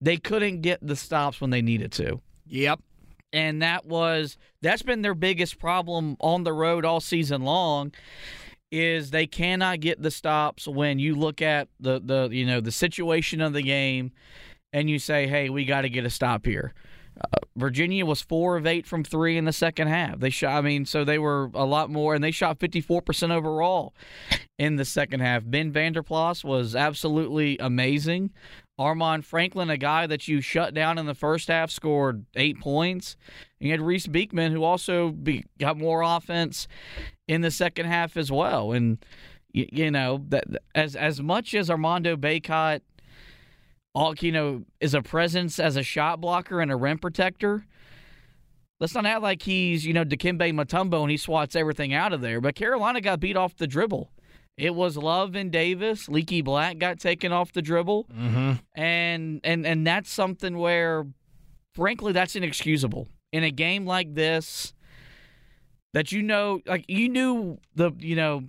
[0.00, 2.20] They couldn't get the stops when they needed to.
[2.46, 2.80] Yep.
[3.32, 7.92] And that was that's been their biggest problem on the road all season long
[8.70, 12.72] is they cannot get the stops when you look at the the you know the
[12.72, 14.12] situation of the game
[14.72, 16.72] and you say, hey, we got to get a stop here.
[17.20, 20.18] Uh, Virginia was four of eight from three in the second half.
[20.18, 23.94] They shot, I mean, so they were a lot more, and they shot 54% overall
[24.58, 25.42] in the second half.
[25.44, 28.30] Ben Vander Plas was absolutely amazing.
[28.80, 33.16] Armaan Franklin, a guy that you shut down in the first half, scored eight points.
[33.60, 36.66] And you had Reece Beekman, who also be, got more offense
[37.28, 38.72] in the second half as well.
[38.72, 39.04] And
[39.52, 42.80] you, you know that as as much as Armando Bacot
[43.94, 47.66] all you know is a presence as a shot blocker and a rim protector.
[48.80, 52.20] Let's not act like he's you know Dikembe Mutombo and he swats everything out of
[52.20, 52.40] there.
[52.40, 54.10] But Carolina got beat off the dribble.
[54.56, 56.08] It was Love and Davis.
[56.08, 58.52] Leaky Black got taken off the dribble, mm-hmm.
[58.74, 61.06] and and and that's something where,
[61.74, 64.74] frankly, that's inexcusable in a game like this.
[65.94, 68.44] That you know, like you knew the you know,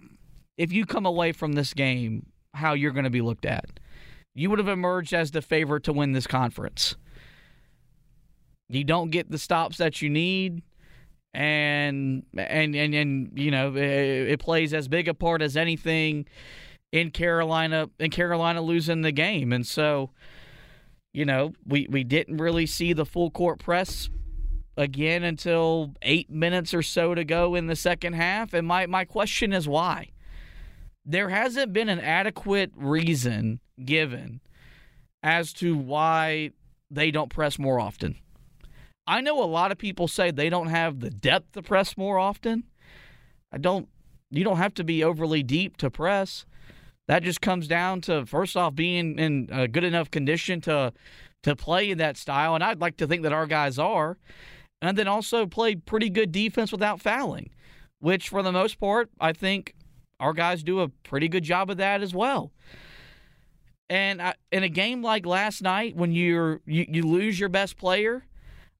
[0.57, 3.79] if you come away from this game, how you're going to be looked at
[4.35, 6.95] you would have emerged as the favorite to win this conference.
[8.69, 10.63] You don't get the stops that you need,
[11.33, 16.25] and and and and you know it, it plays as big a part as anything
[16.91, 20.09] in Carolina in Carolina losing the game, and so
[21.13, 24.09] you know we we didn't really see the full court press
[24.75, 29.05] again until eight minutes or so to go in the second half, and my my
[29.05, 30.09] question is why?
[31.05, 34.41] There hasn't been an adequate reason given
[35.21, 36.51] as to why
[36.91, 38.17] they don't press more often.
[39.05, 42.17] I know a lot of people say they don't have the depth to press more
[42.17, 42.63] often.
[43.51, 43.89] I don't
[44.29, 46.45] you don't have to be overly deep to press.
[47.07, 50.93] That just comes down to first off being in a good enough condition to
[51.43, 54.17] to play in that style and I'd like to think that our guys are
[54.81, 57.49] and then also play pretty good defense without fouling
[58.03, 59.75] which for the most part, I think
[60.19, 62.51] our guys do a pretty good job of that as well.
[63.93, 67.77] And I, in a game like last night, when you're you, you lose your best
[67.77, 68.25] player,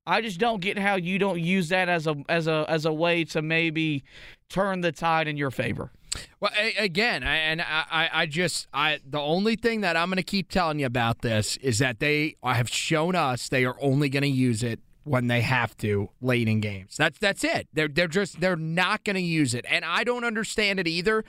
[0.07, 2.91] I just don't get how you don't use that as a as a as a
[2.91, 4.03] way to maybe
[4.49, 5.91] turn the tide in your favor.
[6.39, 10.18] Well, again, I, and I, I- I just, I the only thing that I'm going
[10.18, 14.09] to keep telling you about this is that they have shown us they are only
[14.09, 16.97] going to use it when they have to late in games.
[16.97, 17.68] That's that's it.
[17.72, 21.24] They're they're just they're not going to use it, and I don't understand it either.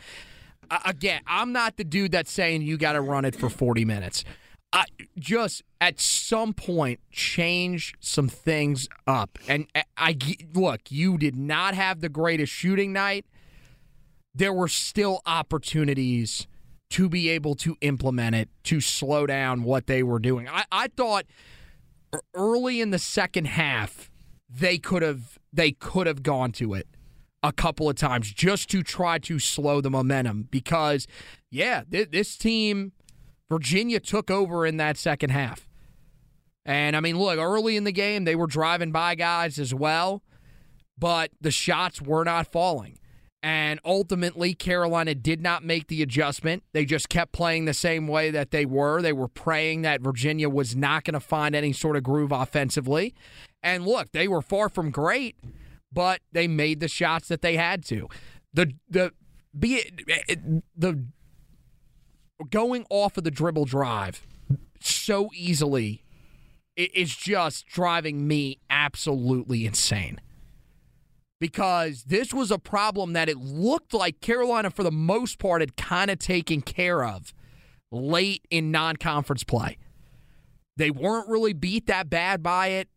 [0.70, 3.84] Uh, again, I'm not the dude that's saying you got to run it for 40
[3.84, 4.24] minutes.
[4.72, 4.84] I
[5.18, 9.38] just at some point change some things up.
[9.46, 10.16] And I, I
[10.52, 13.24] look, you did not have the greatest shooting night
[14.34, 16.46] there were still opportunities
[16.90, 20.48] to be able to implement it to slow down what they were doing.
[20.48, 21.24] I, I thought
[22.34, 24.10] early in the second half
[24.48, 26.86] they could have they could have gone to it
[27.44, 31.06] a couple of times just to try to slow the momentum because
[31.50, 32.92] yeah, th- this team
[33.50, 35.68] Virginia took over in that second half.
[36.64, 40.22] And I mean, look, early in the game they were driving by guys as well,
[40.98, 42.98] but the shots were not falling.
[43.42, 46.62] And ultimately, Carolina did not make the adjustment.
[46.72, 49.02] They just kept playing the same way that they were.
[49.02, 53.14] They were praying that Virginia was not going to find any sort of groove offensively.
[53.62, 55.36] And look, they were far from great,
[55.94, 58.08] but they made the shots that they had to.
[58.52, 59.12] The the
[59.58, 59.76] be
[60.28, 60.40] it,
[60.76, 61.04] the
[62.50, 64.26] going off of the dribble drive
[64.80, 66.02] so easily
[66.76, 70.20] is just driving me absolutely insane
[71.40, 75.76] because this was a problem that it looked like Carolina, for the most part, had
[75.76, 77.34] kind of taken care of
[77.92, 79.76] late in non conference play.
[80.76, 82.88] They weren't really beat that bad by it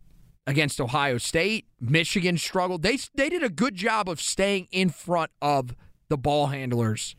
[0.47, 1.67] against Ohio State.
[1.79, 2.81] Michigan struggled.
[2.81, 5.75] They, they did a good job of staying in front of
[6.09, 7.15] the ball handlers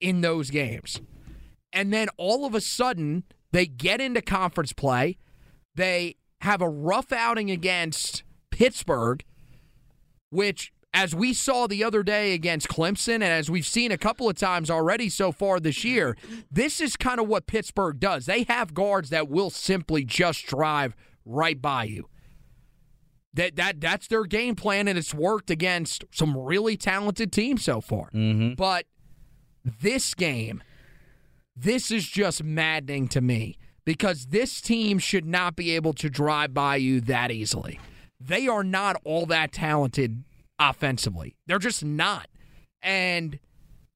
[0.00, 1.00] in those games.
[1.72, 3.22] And then all of a sudden,
[3.52, 5.18] they get into conference play.
[5.76, 9.24] They have a rough outing against Pittsburgh
[10.34, 14.28] which, as we saw the other day against Clemson, and as we've seen a couple
[14.28, 16.16] of times already so far this year,
[16.50, 18.26] this is kind of what Pittsburgh does.
[18.26, 22.08] They have guards that will simply just drive right by you.
[23.34, 27.80] That that that's their game plan, and it's worked against some really talented teams so
[27.80, 28.10] far.
[28.14, 28.54] Mm-hmm.
[28.54, 28.86] But
[29.64, 30.62] this game,
[31.56, 36.54] this is just maddening to me because this team should not be able to drive
[36.54, 37.78] by you that easily
[38.26, 40.24] they are not all that talented
[40.58, 41.36] offensively.
[41.46, 42.28] They're just not.
[42.82, 43.38] And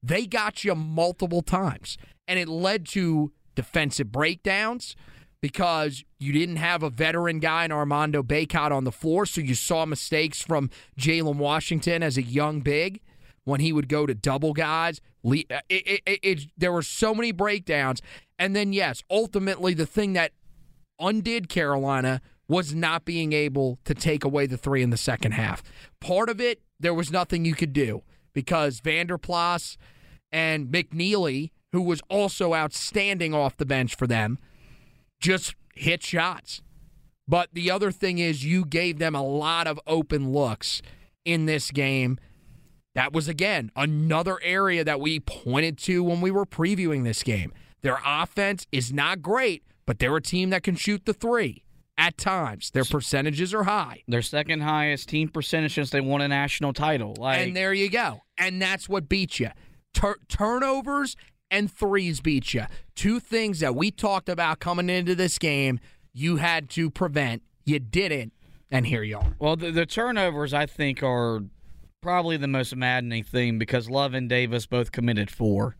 [0.02, 1.96] they got you multiple times.
[2.26, 4.94] And it led to defensive breakdowns
[5.40, 9.26] because you didn't have a veteran guy in Armando Bacot on the floor.
[9.26, 13.00] So you saw mistakes from Jalen Washington as a young big
[13.44, 15.00] when he would go to double guys.
[15.24, 18.02] Uh, it, it, it, it, there were so many breakdowns.
[18.38, 20.32] And then, yes, ultimately, the thing that
[20.98, 25.62] undid Carolina was not being able to take away the three in the second half.
[26.00, 29.76] Part of it, there was nothing you could do because Vander Plas
[30.32, 34.38] and McKneely, who was also outstanding off the bench for them,
[35.20, 36.62] just hit shots.
[37.26, 40.80] But the other thing is, you gave them a lot of open looks
[41.24, 42.18] in this game.
[42.94, 47.52] That was, again, another area that we pointed to when we were previewing this game.
[47.82, 51.62] Their offense is not great, but they're a team that can shoot the three
[51.98, 52.70] at times.
[52.70, 54.02] Their percentages are high.
[54.08, 57.14] Their second highest team percentage since they won a national title.
[57.18, 58.22] Like, and there you go.
[58.38, 59.50] And that's what beat you.
[59.92, 61.14] Tur- turnovers
[61.50, 62.64] and threes beat you.
[62.94, 65.80] Two things that we talked about coming into this game
[66.12, 67.42] you had to prevent.
[67.64, 68.32] You didn't,
[68.70, 69.36] and here you are.
[69.38, 71.42] Well, the, the turnovers, I think, are
[72.00, 75.76] probably the most maddening thing because Love and Davis both committed four.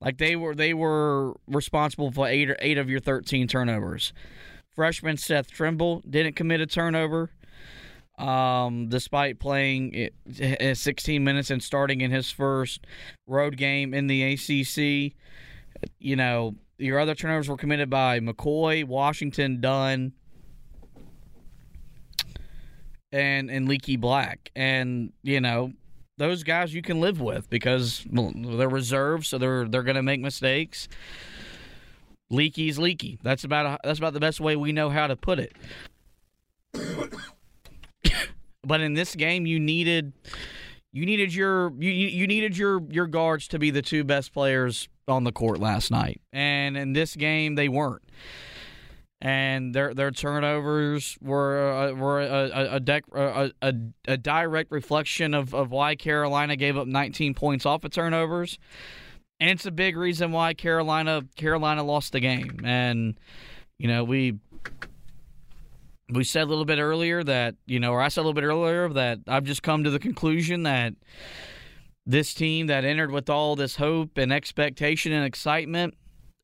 [0.00, 4.12] Like they were, they were responsible for eight or eight of your thirteen turnovers.
[4.74, 7.30] Freshman Seth Trimble didn't commit a turnover,
[8.18, 10.10] um, despite playing
[10.74, 12.86] 16 minutes and starting in his first
[13.26, 15.14] road game in the ACC.
[15.98, 20.12] You know, your other turnovers were committed by McCoy, Washington, Dunn,
[23.10, 25.72] and and Leaky Black, and you know
[26.18, 30.20] those guys you can live with because they're reserves, so they're they're going to make
[30.20, 30.88] mistakes.
[32.30, 33.18] Leaky's leaky.
[33.22, 35.54] That's about that's about the best way we know how to put it.
[38.66, 40.12] But in this game, you needed
[40.92, 44.88] you needed your you you needed your your guards to be the two best players
[45.08, 48.02] on the court last night, and in this game they weren't.
[49.20, 52.80] and their their turnovers were uh, were a a,
[53.14, 53.74] a, a,
[54.08, 58.58] a direct reflection of, of why Carolina gave up 19 points off of turnovers,
[59.40, 62.60] and it's a big reason why Carolina Carolina lost the game.
[62.64, 63.18] And
[63.78, 64.38] you know we
[66.12, 68.44] we said a little bit earlier that you know, or I said a little bit
[68.44, 70.94] earlier that I've just come to the conclusion that
[72.06, 75.94] this team that entered with all this hope and expectation and excitement,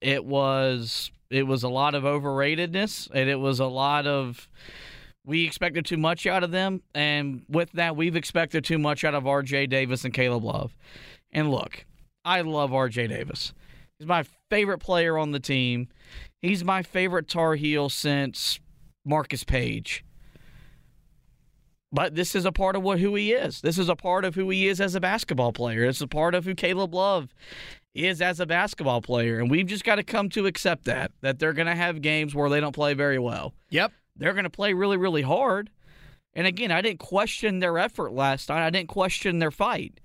[0.00, 4.48] it was it was a lot of overratedness and it was a lot of
[5.24, 9.14] we expected too much out of them and with that we've expected too much out
[9.14, 10.74] of RJ Davis and Caleb Love.
[11.30, 11.84] And look,
[12.24, 13.52] I love RJ Davis.
[13.98, 15.88] He's my favorite player on the team.
[16.40, 18.60] He's my favorite Tar Heel since
[19.08, 20.04] Marcus Paige.
[21.90, 23.62] But this is a part of what who he is.
[23.62, 25.84] This is a part of who he is as a basketball player.
[25.84, 27.34] It's a part of who Caleb Love
[27.94, 29.38] is as a basketball player.
[29.38, 32.34] And we've just got to come to accept that, that they're going to have games
[32.34, 33.54] where they don't play very well.
[33.70, 33.92] Yep.
[34.16, 35.70] They're going to play really, really hard.
[36.34, 38.64] And again, I didn't question their effort last night.
[38.64, 39.98] I didn't question their fight.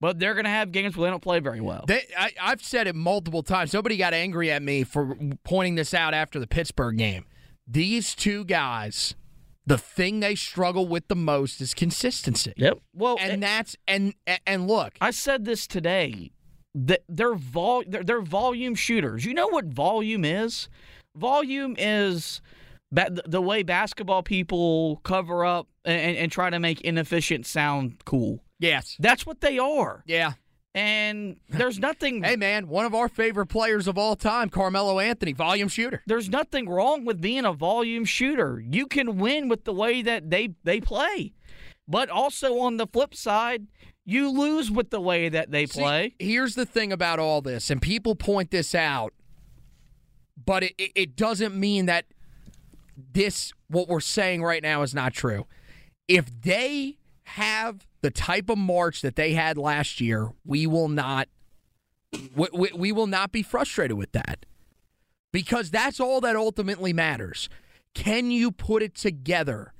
[0.00, 1.84] But they're going to have games where they don't play very well.
[1.86, 3.72] They, I, I've said it multiple times.
[3.72, 7.26] Nobody got angry at me for pointing this out after the Pittsburgh game.
[7.66, 9.14] These two guys,
[9.66, 12.52] the thing they struggle with the most is consistency.
[12.56, 12.78] Yep.
[12.94, 14.14] Well, and it- that's and
[14.46, 16.30] and look, I said this today.
[16.74, 19.24] That they're vol they're, they're volume shooters.
[19.24, 20.68] You know what volume is?
[21.16, 22.40] Volume is
[22.92, 28.42] the way basketball people cover up and, and try to make inefficient sound cool.
[28.60, 30.02] yes, That's what they are.
[30.06, 30.32] yeah.
[30.74, 35.32] And there's nothing Hey man, one of our favorite players of all time, Carmelo Anthony,
[35.32, 36.02] volume shooter.
[36.06, 38.62] there's nothing wrong with being a volume shooter.
[38.64, 41.32] You can win with the way that they they play.
[41.88, 43.66] But also on the flip side,
[44.04, 46.14] you lose with the way that they See, play.
[46.20, 49.12] here's the thing about all this, and people point this out,
[50.44, 52.06] but it, it doesn't mean that
[53.12, 55.46] this, what we're saying right now, is not true.
[56.06, 61.28] If they have the type of march that they had last year, we will not.
[62.34, 64.44] We, we, we will not be frustrated with that
[65.32, 67.48] because that's all that ultimately matters.
[67.94, 69.72] Can you put it together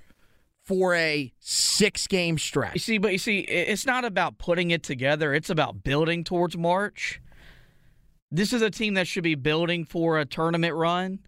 [0.65, 2.81] for a six game You stretch?
[2.81, 5.35] see, but you see, it's not about putting it together.
[5.35, 7.21] It's about building towards March.
[8.31, 11.19] This is a team that should be building for a tournament run,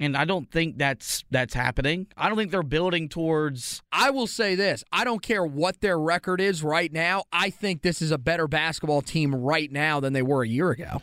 [0.00, 2.06] and I don't think that's that's happening.
[2.16, 3.82] I don't think they're building towards.
[3.92, 7.24] I will say this I don't care what their record is right now.
[7.32, 10.70] I think this is a better basketball team right now than they were a year
[10.70, 11.02] ago.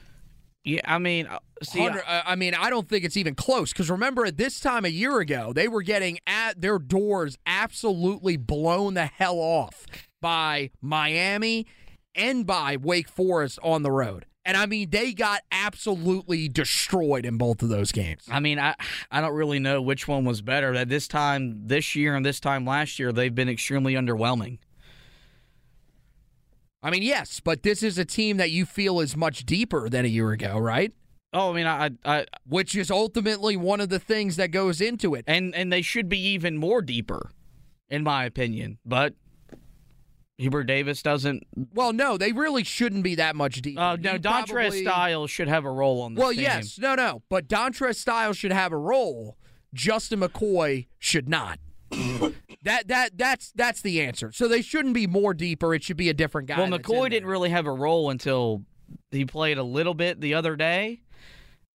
[0.64, 3.92] Yeah, I mean, uh, see, uh, I mean, I don't think it's even close because
[3.92, 8.96] remember at this time a year ago, they were getting at their doors absolutely blown
[8.96, 9.86] the hell off
[10.22, 11.68] by Miami
[12.16, 14.26] and by Wake Forest on the road.
[14.46, 18.24] And I mean, they got absolutely destroyed in both of those games.
[18.30, 18.76] I mean, I
[19.10, 20.74] I don't really know which one was better.
[20.76, 24.60] At this time this year and this time last year, they've been extremely underwhelming.
[26.84, 30.06] I mean, yes, but this is a team that you feel is much deeper than
[30.06, 30.94] a year ago, right?
[31.34, 35.16] Oh, I mean, I, I Which is ultimately one of the things that goes into
[35.16, 35.26] it.
[35.28, 37.32] and and they should be even more deeper,
[37.90, 38.78] in my opinion.
[38.86, 39.16] But
[40.38, 41.44] Hubert Davis doesn't.
[41.74, 43.80] Well, no, they really shouldn't be that much deeper.
[43.80, 46.42] Uh, no, You Dontrez probably- Styles should have a role on this Well, team.
[46.42, 49.38] yes, no, no, but Dontrez Styles should have a role.
[49.74, 51.60] Justin McCoy should not.
[52.64, 54.32] that that that's that's the answer.
[54.34, 55.74] So they shouldn't be more deeper.
[55.74, 56.58] It should be a different guy.
[56.60, 58.64] Well, McCoy didn't really have a role until
[59.12, 61.02] he played a little bit the other day,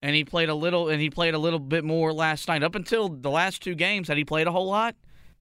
[0.02, 2.62] and he played a little, and he played a little bit more last night.
[2.62, 4.94] Up until the last two games, had he played a whole lot?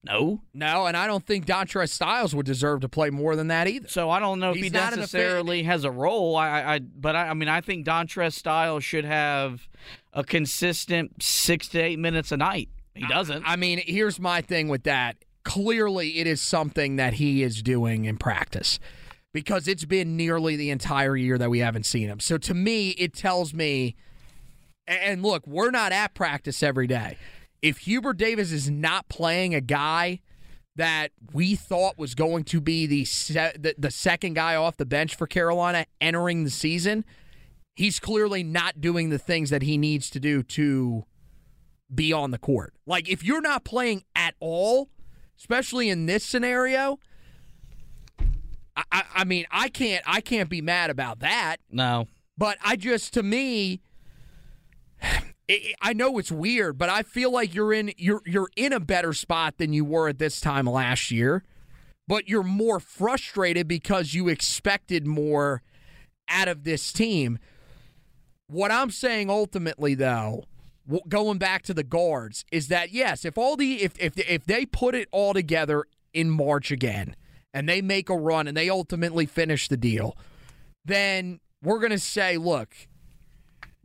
[0.03, 0.41] No.
[0.53, 3.89] No, and I don't think Dontrez Styles would deserve to play more than that either.
[3.89, 6.35] So I don't know if He's he necessarily has a role.
[6.37, 9.67] I, I, I but I, I mean, I think Dontrez Styles should have
[10.13, 12.69] a consistent six to eight minutes a night.
[12.95, 13.43] He doesn't.
[13.45, 15.17] I mean, here's my thing with that.
[15.43, 18.79] Clearly, it is something that he is doing in practice
[19.33, 22.19] because it's been nearly the entire year that we haven't seen him.
[22.19, 23.95] So to me, it tells me,
[24.87, 27.17] and look, we're not at practice every day.
[27.61, 30.21] If Hubert Davis is not playing a guy
[30.75, 34.85] that we thought was going to be the, se- the the second guy off the
[34.85, 37.03] bench for Carolina entering the season,
[37.75, 41.03] he's clearly not doing the things that he needs to do to
[41.93, 42.73] be on the court.
[42.85, 44.89] Like if you're not playing at all,
[45.37, 46.99] especially in this scenario,
[48.75, 51.57] I, I, I mean I can't I can't be mad about that.
[51.69, 52.07] no.
[52.37, 53.81] But I just to me,
[55.81, 59.13] I know it's weird, but I feel like you're in you're you're in a better
[59.13, 61.43] spot than you were at this time last year.
[62.07, 65.61] But you're more frustrated because you expected more
[66.27, 67.37] out of this team.
[68.47, 70.45] What I'm saying ultimately, though,
[71.07, 74.65] going back to the guards is that yes, if all the if if if they
[74.65, 77.15] put it all together in March again
[77.53, 80.17] and they make a run and they ultimately finish the deal,
[80.85, 82.73] then we're going to say, look,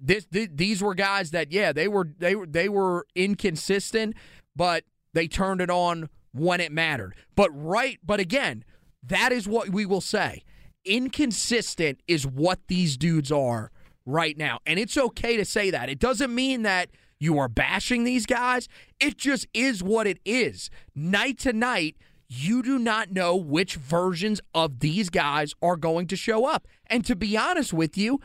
[0.05, 4.15] this, th- these were guys that yeah, they were they were they were inconsistent,
[4.55, 4.85] but
[5.15, 7.15] they turned it on when it mattered.
[7.35, 8.65] But right, but again,
[9.03, 10.45] that is what we will say.
[10.85, 13.71] Inconsistent is what these dudes are
[14.05, 14.59] right now.
[14.67, 15.89] And it's okay to say that.
[15.89, 18.69] It doesn't mean that you are bashing these guys.
[19.01, 20.69] It just is what it is.
[20.95, 21.97] Night to night,
[22.29, 26.67] you do not know which versions of these guys are going to show up.
[26.87, 28.21] And to be honest with you,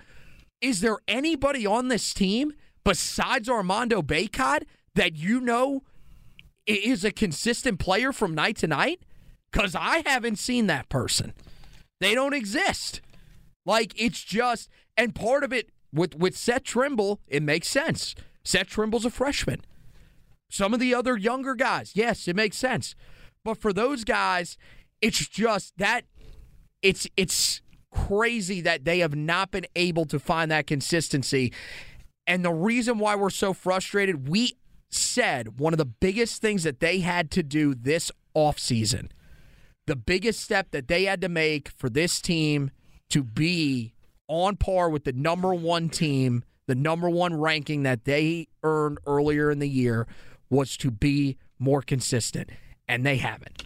[0.61, 2.53] is there anybody on this team
[2.83, 4.63] besides Armando Bacot
[4.95, 5.83] that you know
[6.65, 9.01] is a consistent player from night to night?
[9.51, 11.33] Because I haven't seen that person.
[11.99, 13.01] They don't exist.
[13.65, 18.15] Like it's just, and part of it with with Seth Trimble, it makes sense.
[18.43, 19.61] Seth Trimble's a freshman.
[20.49, 22.95] Some of the other younger guys, yes, it makes sense.
[23.43, 24.57] But for those guys,
[25.01, 26.05] it's just that
[26.81, 27.61] it's it's
[27.91, 31.51] crazy that they have not been able to find that consistency.
[32.27, 34.57] And the reason why we're so frustrated, we
[34.89, 39.09] said one of the biggest things that they had to do this offseason,
[39.87, 42.71] the biggest step that they had to make for this team
[43.09, 43.93] to be
[44.27, 49.49] on par with the number one team, the number one ranking that they earned earlier
[49.49, 50.07] in the year,
[50.49, 52.49] was to be more consistent.
[52.87, 53.63] And they haven't.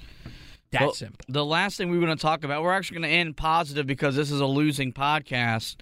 [0.73, 1.23] That Well, simple.
[1.29, 4.15] The last thing we want to talk about, we're actually going to end positive because
[4.15, 5.75] this is a losing podcast.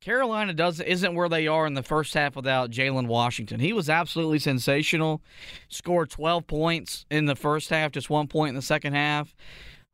[0.00, 3.60] Carolina doesn't isn't where they are in the first half without Jalen Washington.
[3.60, 5.20] He was absolutely sensational.
[5.68, 9.36] Scored 12 points in the first half, just one point in the second half.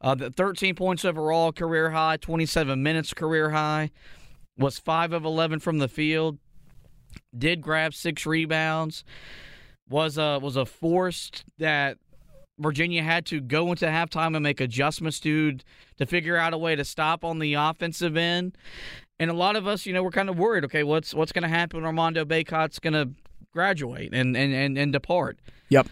[0.00, 2.18] Uh, the 13 points overall, career high.
[2.18, 3.90] 27 minutes, career high.
[4.56, 6.38] Was five of 11 from the field.
[7.36, 9.02] Did grab six rebounds.
[9.88, 11.98] Was a was a force that
[12.58, 15.58] Virginia had to go into halftime and make adjustments to
[15.98, 18.56] to figure out a way to stop on the offensive end.
[19.18, 20.64] And a lot of us, you know, we're kind of worried.
[20.64, 21.78] Okay, what's what's going to happen?
[21.78, 23.10] when Armando Bacot's going to
[23.52, 25.38] graduate and and and, and depart.
[25.68, 25.88] Yep.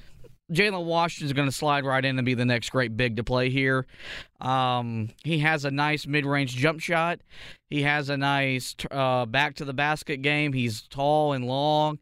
[0.53, 3.49] Jalen Washington's going to slide right in and be the next great big to play
[3.49, 3.87] here.
[4.43, 7.21] Um, he has a nice mid-range jump shot.
[7.71, 10.53] He has a nice uh, back to the basket game.
[10.53, 11.99] He's tall and long.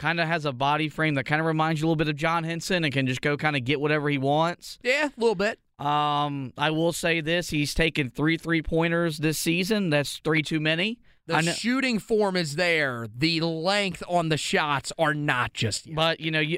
[0.00, 2.16] Kind of has a body frame that kind of reminds you a little bit of
[2.16, 4.78] John Henson and can just go kind of get whatever he wants.
[4.82, 5.58] Yeah, a little bit.
[5.78, 9.90] Um, I will say this: he's taken three three pointers this season.
[9.90, 11.00] That's three too many.
[11.26, 13.08] The know- shooting form is there.
[13.14, 15.96] The length on the shots are not just yet.
[15.96, 16.56] But you know, you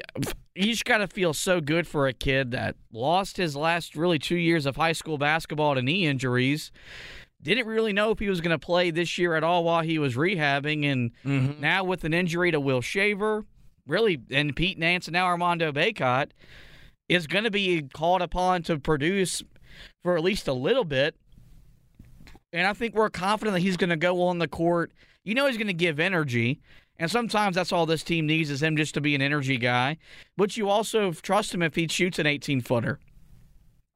[0.55, 4.19] you just got to feel so good for a kid that lost his last really
[4.19, 6.71] two years of high school basketball to knee injuries.
[7.43, 9.99] Didn't really know if he was going to play this year at all while he
[9.99, 11.61] was rehabbing, and mm-hmm.
[11.61, 13.45] now with an injury to Will Shaver,
[13.85, 16.29] really, and Pete Nance, and now Armando Bacot
[17.09, 19.43] is going to be called upon to produce
[20.03, 21.15] for at least a little bit.
[22.51, 24.91] And I think we're confident that he's going to go on the court.
[25.23, 26.61] You know, he's going to give energy.
[26.97, 29.97] And sometimes that's all this team needs is him just to be an energy guy.
[30.37, 32.99] But you also trust him if he shoots an 18 footer.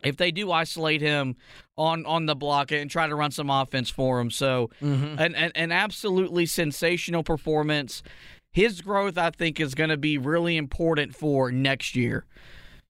[0.04, 1.36] If they do isolate him
[1.78, 4.30] on on the block and try to run some offense for him.
[4.30, 5.20] So, mm-hmm.
[5.20, 8.04] an, an, an absolutely sensational performance.
[8.52, 12.26] His growth, I think, is going to be really important for next year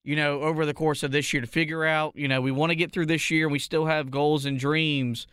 [0.07, 2.69] you know, over the course of this year to figure out, you know, we want
[2.69, 3.49] to get through this year.
[3.49, 5.27] We still have goals and dreams,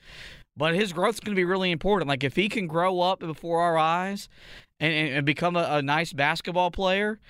[0.57, 2.09] but his growth's going to be really important.
[2.09, 4.29] Like if he can grow up before our eyes
[4.81, 7.21] and, and, and become a, a nice basketball player,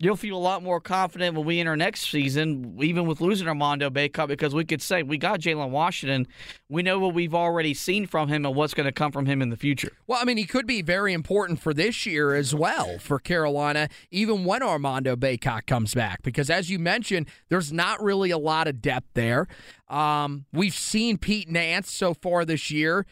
[0.00, 3.90] you'll feel a lot more confident when we enter next season, even with losing Armando
[3.90, 6.26] Bacot, because we could say we got Jalen Washington.
[6.68, 9.42] We know what we've already seen from him and what's going to come from him
[9.42, 9.92] in the future.
[10.06, 13.88] Well, I mean, he could be very important for this year as well for Carolina,
[14.10, 18.66] even when Armando Bacot comes back, because as you mentioned, there's not really a lot
[18.66, 19.46] of depth there.
[19.88, 23.04] Um, we've seen Pete Nance so far this year.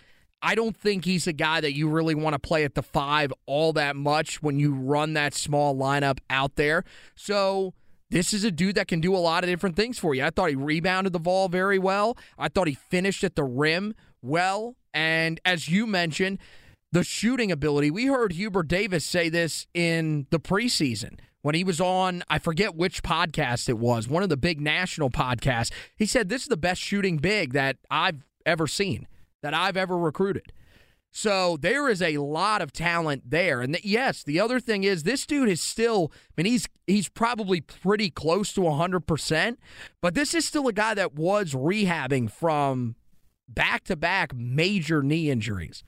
[0.42, 3.32] I don't think he's a guy that you really want to play at the five
[3.46, 6.84] all that much when you run that small lineup out there.
[7.16, 7.74] So
[8.10, 10.24] this is a dude that can do a lot of different things for you.
[10.24, 12.16] I thought he rebounded the ball very well.
[12.38, 14.76] I thought he finished at the rim well.
[14.94, 16.38] And as you mentioned,
[16.92, 17.90] the shooting ability.
[17.90, 22.74] We heard Hubert Davis say this in the preseason when he was on, I forget
[22.74, 25.70] which podcast it was, one of the big national podcasts.
[25.96, 29.06] He said, This is the best shooting big that I've ever seen,
[29.42, 30.52] that I've ever recruited.
[31.10, 33.60] So there is a lot of talent there.
[33.60, 37.60] And yes, the other thing is this dude is still I mean he's he's probably
[37.60, 39.56] pretty close to 100%,
[40.00, 42.94] but this is still a guy that was rehabbing from
[43.48, 45.82] back-to-back major knee injuries.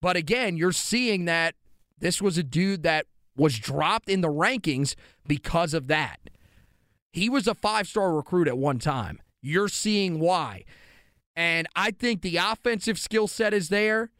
[0.00, 1.54] But again, you're seeing that
[1.98, 4.94] this was a dude that was dropped in the rankings
[5.26, 6.18] because of that.
[7.12, 9.20] He was a five star recruit at one time.
[9.42, 10.64] You're seeing why.
[11.34, 14.10] And I think the offensive skill set is there.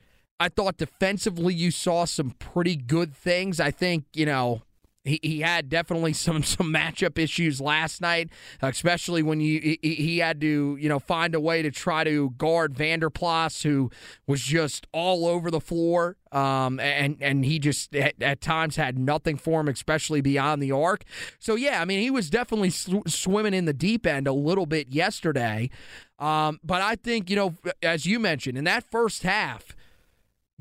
[0.41, 3.61] I thought defensively you saw some pretty good things.
[3.61, 4.63] I think, you know,
[5.05, 8.30] he, he had definitely some some matchup issues last night,
[8.61, 12.30] especially when you he, he had to you know find a way to try to
[12.30, 13.90] guard Vander Plas, who
[14.26, 18.98] was just all over the floor, um, and and he just at, at, times had
[18.98, 21.05] nothing for him, especially beyond the arc.
[21.38, 24.66] So yeah, I mean he was definitely sw- swimming in the deep end a little
[24.66, 25.70] bit yesterday,
[26.18, 29.76] um, but I think you know as you mentioned in that first half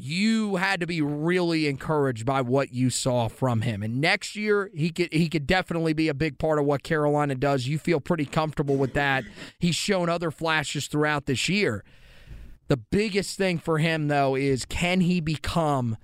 [0.03, 3.83] you had to be really encouraged by what you saw from him.
[3.83, 7.35] And next year, he could he could definitely be a big part of what Carolina
[7.35, 7.67] does.
[7.67, 9.23] You feel pretty comfortable with that.
[9.59, 11.83] He's shown other flashes throughout this year.
[12.67, 15.97] The biggest thing for him though is can he become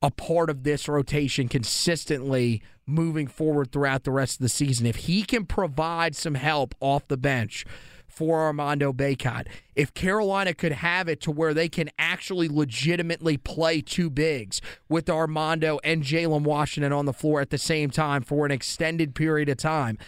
[0.00, 4.86] a part of this rotation consistently moving forward throughout the rest of the season?
[4.86, 7.66] If he can provide some help off the bench,
[8.14, 9.46] for Armando Bacot.
[9.74, 15.10] If Carolina could have it to where they can actually legitimately play two bigs with
[15.10, 19.48] Armando and Jalen Washington on the floor at the same time for an extended period
[19.48, 19.98] of time,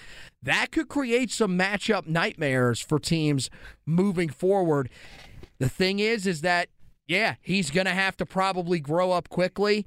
[0.42, 3.50] that could create some matchup nightmares for teams
[3.84, 4.88] moving forward.
[5.58, 6.68] The thing is, is that,
[7.08, 9.86] yeah, he's going to have to probably grow up quickly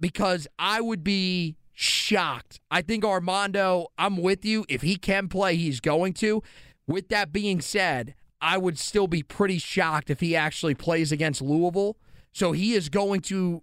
[0.00, 2.60] because I would be shocked.
[2.70, 4.64] I think Armando, I'm with you.
[4.68, 6.42] If he can play, he's going to.
[6.86, 11.42] With that being said, I would still be pretty shocked if he actually plays against
[11.42, 11.96] Louisville.
[12.32, 13.62] So he is going to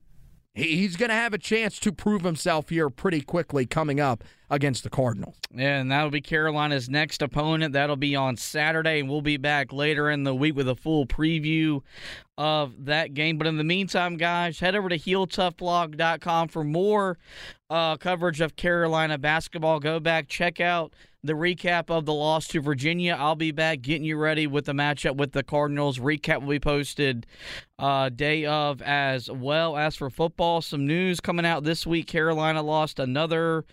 [0.56, 4.84] he's going to have a chance to prove himself here pretty quickly coming up against
[4.84, 5.36] the Cardinals.
[5.52, 7.74] Yeah, and that'll be Carolina's next opponent.
[7.74, 11.06] That'll be on Saturday, and we'll be back later in the week with a full
[11.06, 11.82] preview
[12.38, 13.38] of that game.
[13.38, 17.18] But in the meantime, guys, head over to HeelToughBlog.com for more
[17.70, 19.80] uh, coverage of Carolina basketball.
[19.80, 20.94] Go back, check out
[21.24, 23.16] the recap of the loss to Virginia.
[23.18, 25.98] I'll be back getting you ready with the matchup with the Cardinals.
[25.98, 27.26] Recap will be posted
[27.80, 29.78] uh, day of as well.
[29.78, 32.08] As for football, some news coming out this week.
[32.08, 33.64] Carolina lost another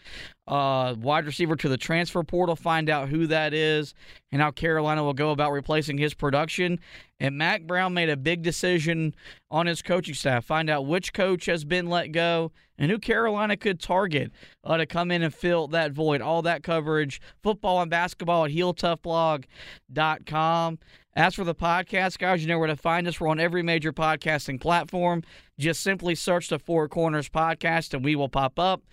[0.50, 2.56] uh, wide receiver to the transfer portal.
[2.56, 3.94] Find out who that is
[4.32, 6.80] and how Carolina will go about replacing his production.
[7.20, 9.14] And Mack Brown made a big decision
[9.50, 10.44] on his coaching staff.
[10.44, 14.32] Find out which coach has been let go and who Carolina could target
[14.64, 16.20] uh, to come in and fill that void.
[16.20, 20.78] All that coverage, football and basketball at HeelToughBlog.com.
[21.16, 23.20] As for the podcast, guys, you know where to find us.
[23.20, 25.24] We're on every major podcasting platform.
[25.58, 28.84] Just simply search the Four Corners Podcast and we will pop up.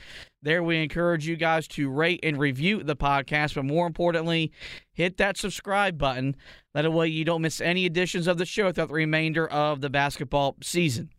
[0.41, 4.51] There, we encourage you guys to rate and review the podcast, but more importantly,
[4.93, 6.36] hit that subscribe button.
[6.74, 9.89] That way, you don't miss any editions of the show throughout the remainder of the
[9.89, 11.11] basketball season.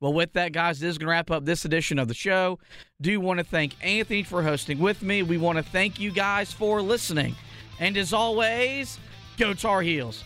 [0.00, 2.58] Well, with that, guys, this is going to wrap up this edition of the show.
[3.00, 5.22] Do want to thank Anthony for hosting with me.
[5.22, 7.36] We want to thank you guys for listening.
[7.78, 8.98] And as always,
[9.36, 10.24] Go Tar Heels.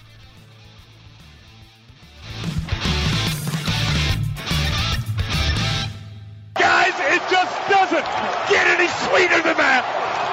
[6.55, 8.05] Guys, it just doesn't
[8.51, 10.26] get any sweeter than that.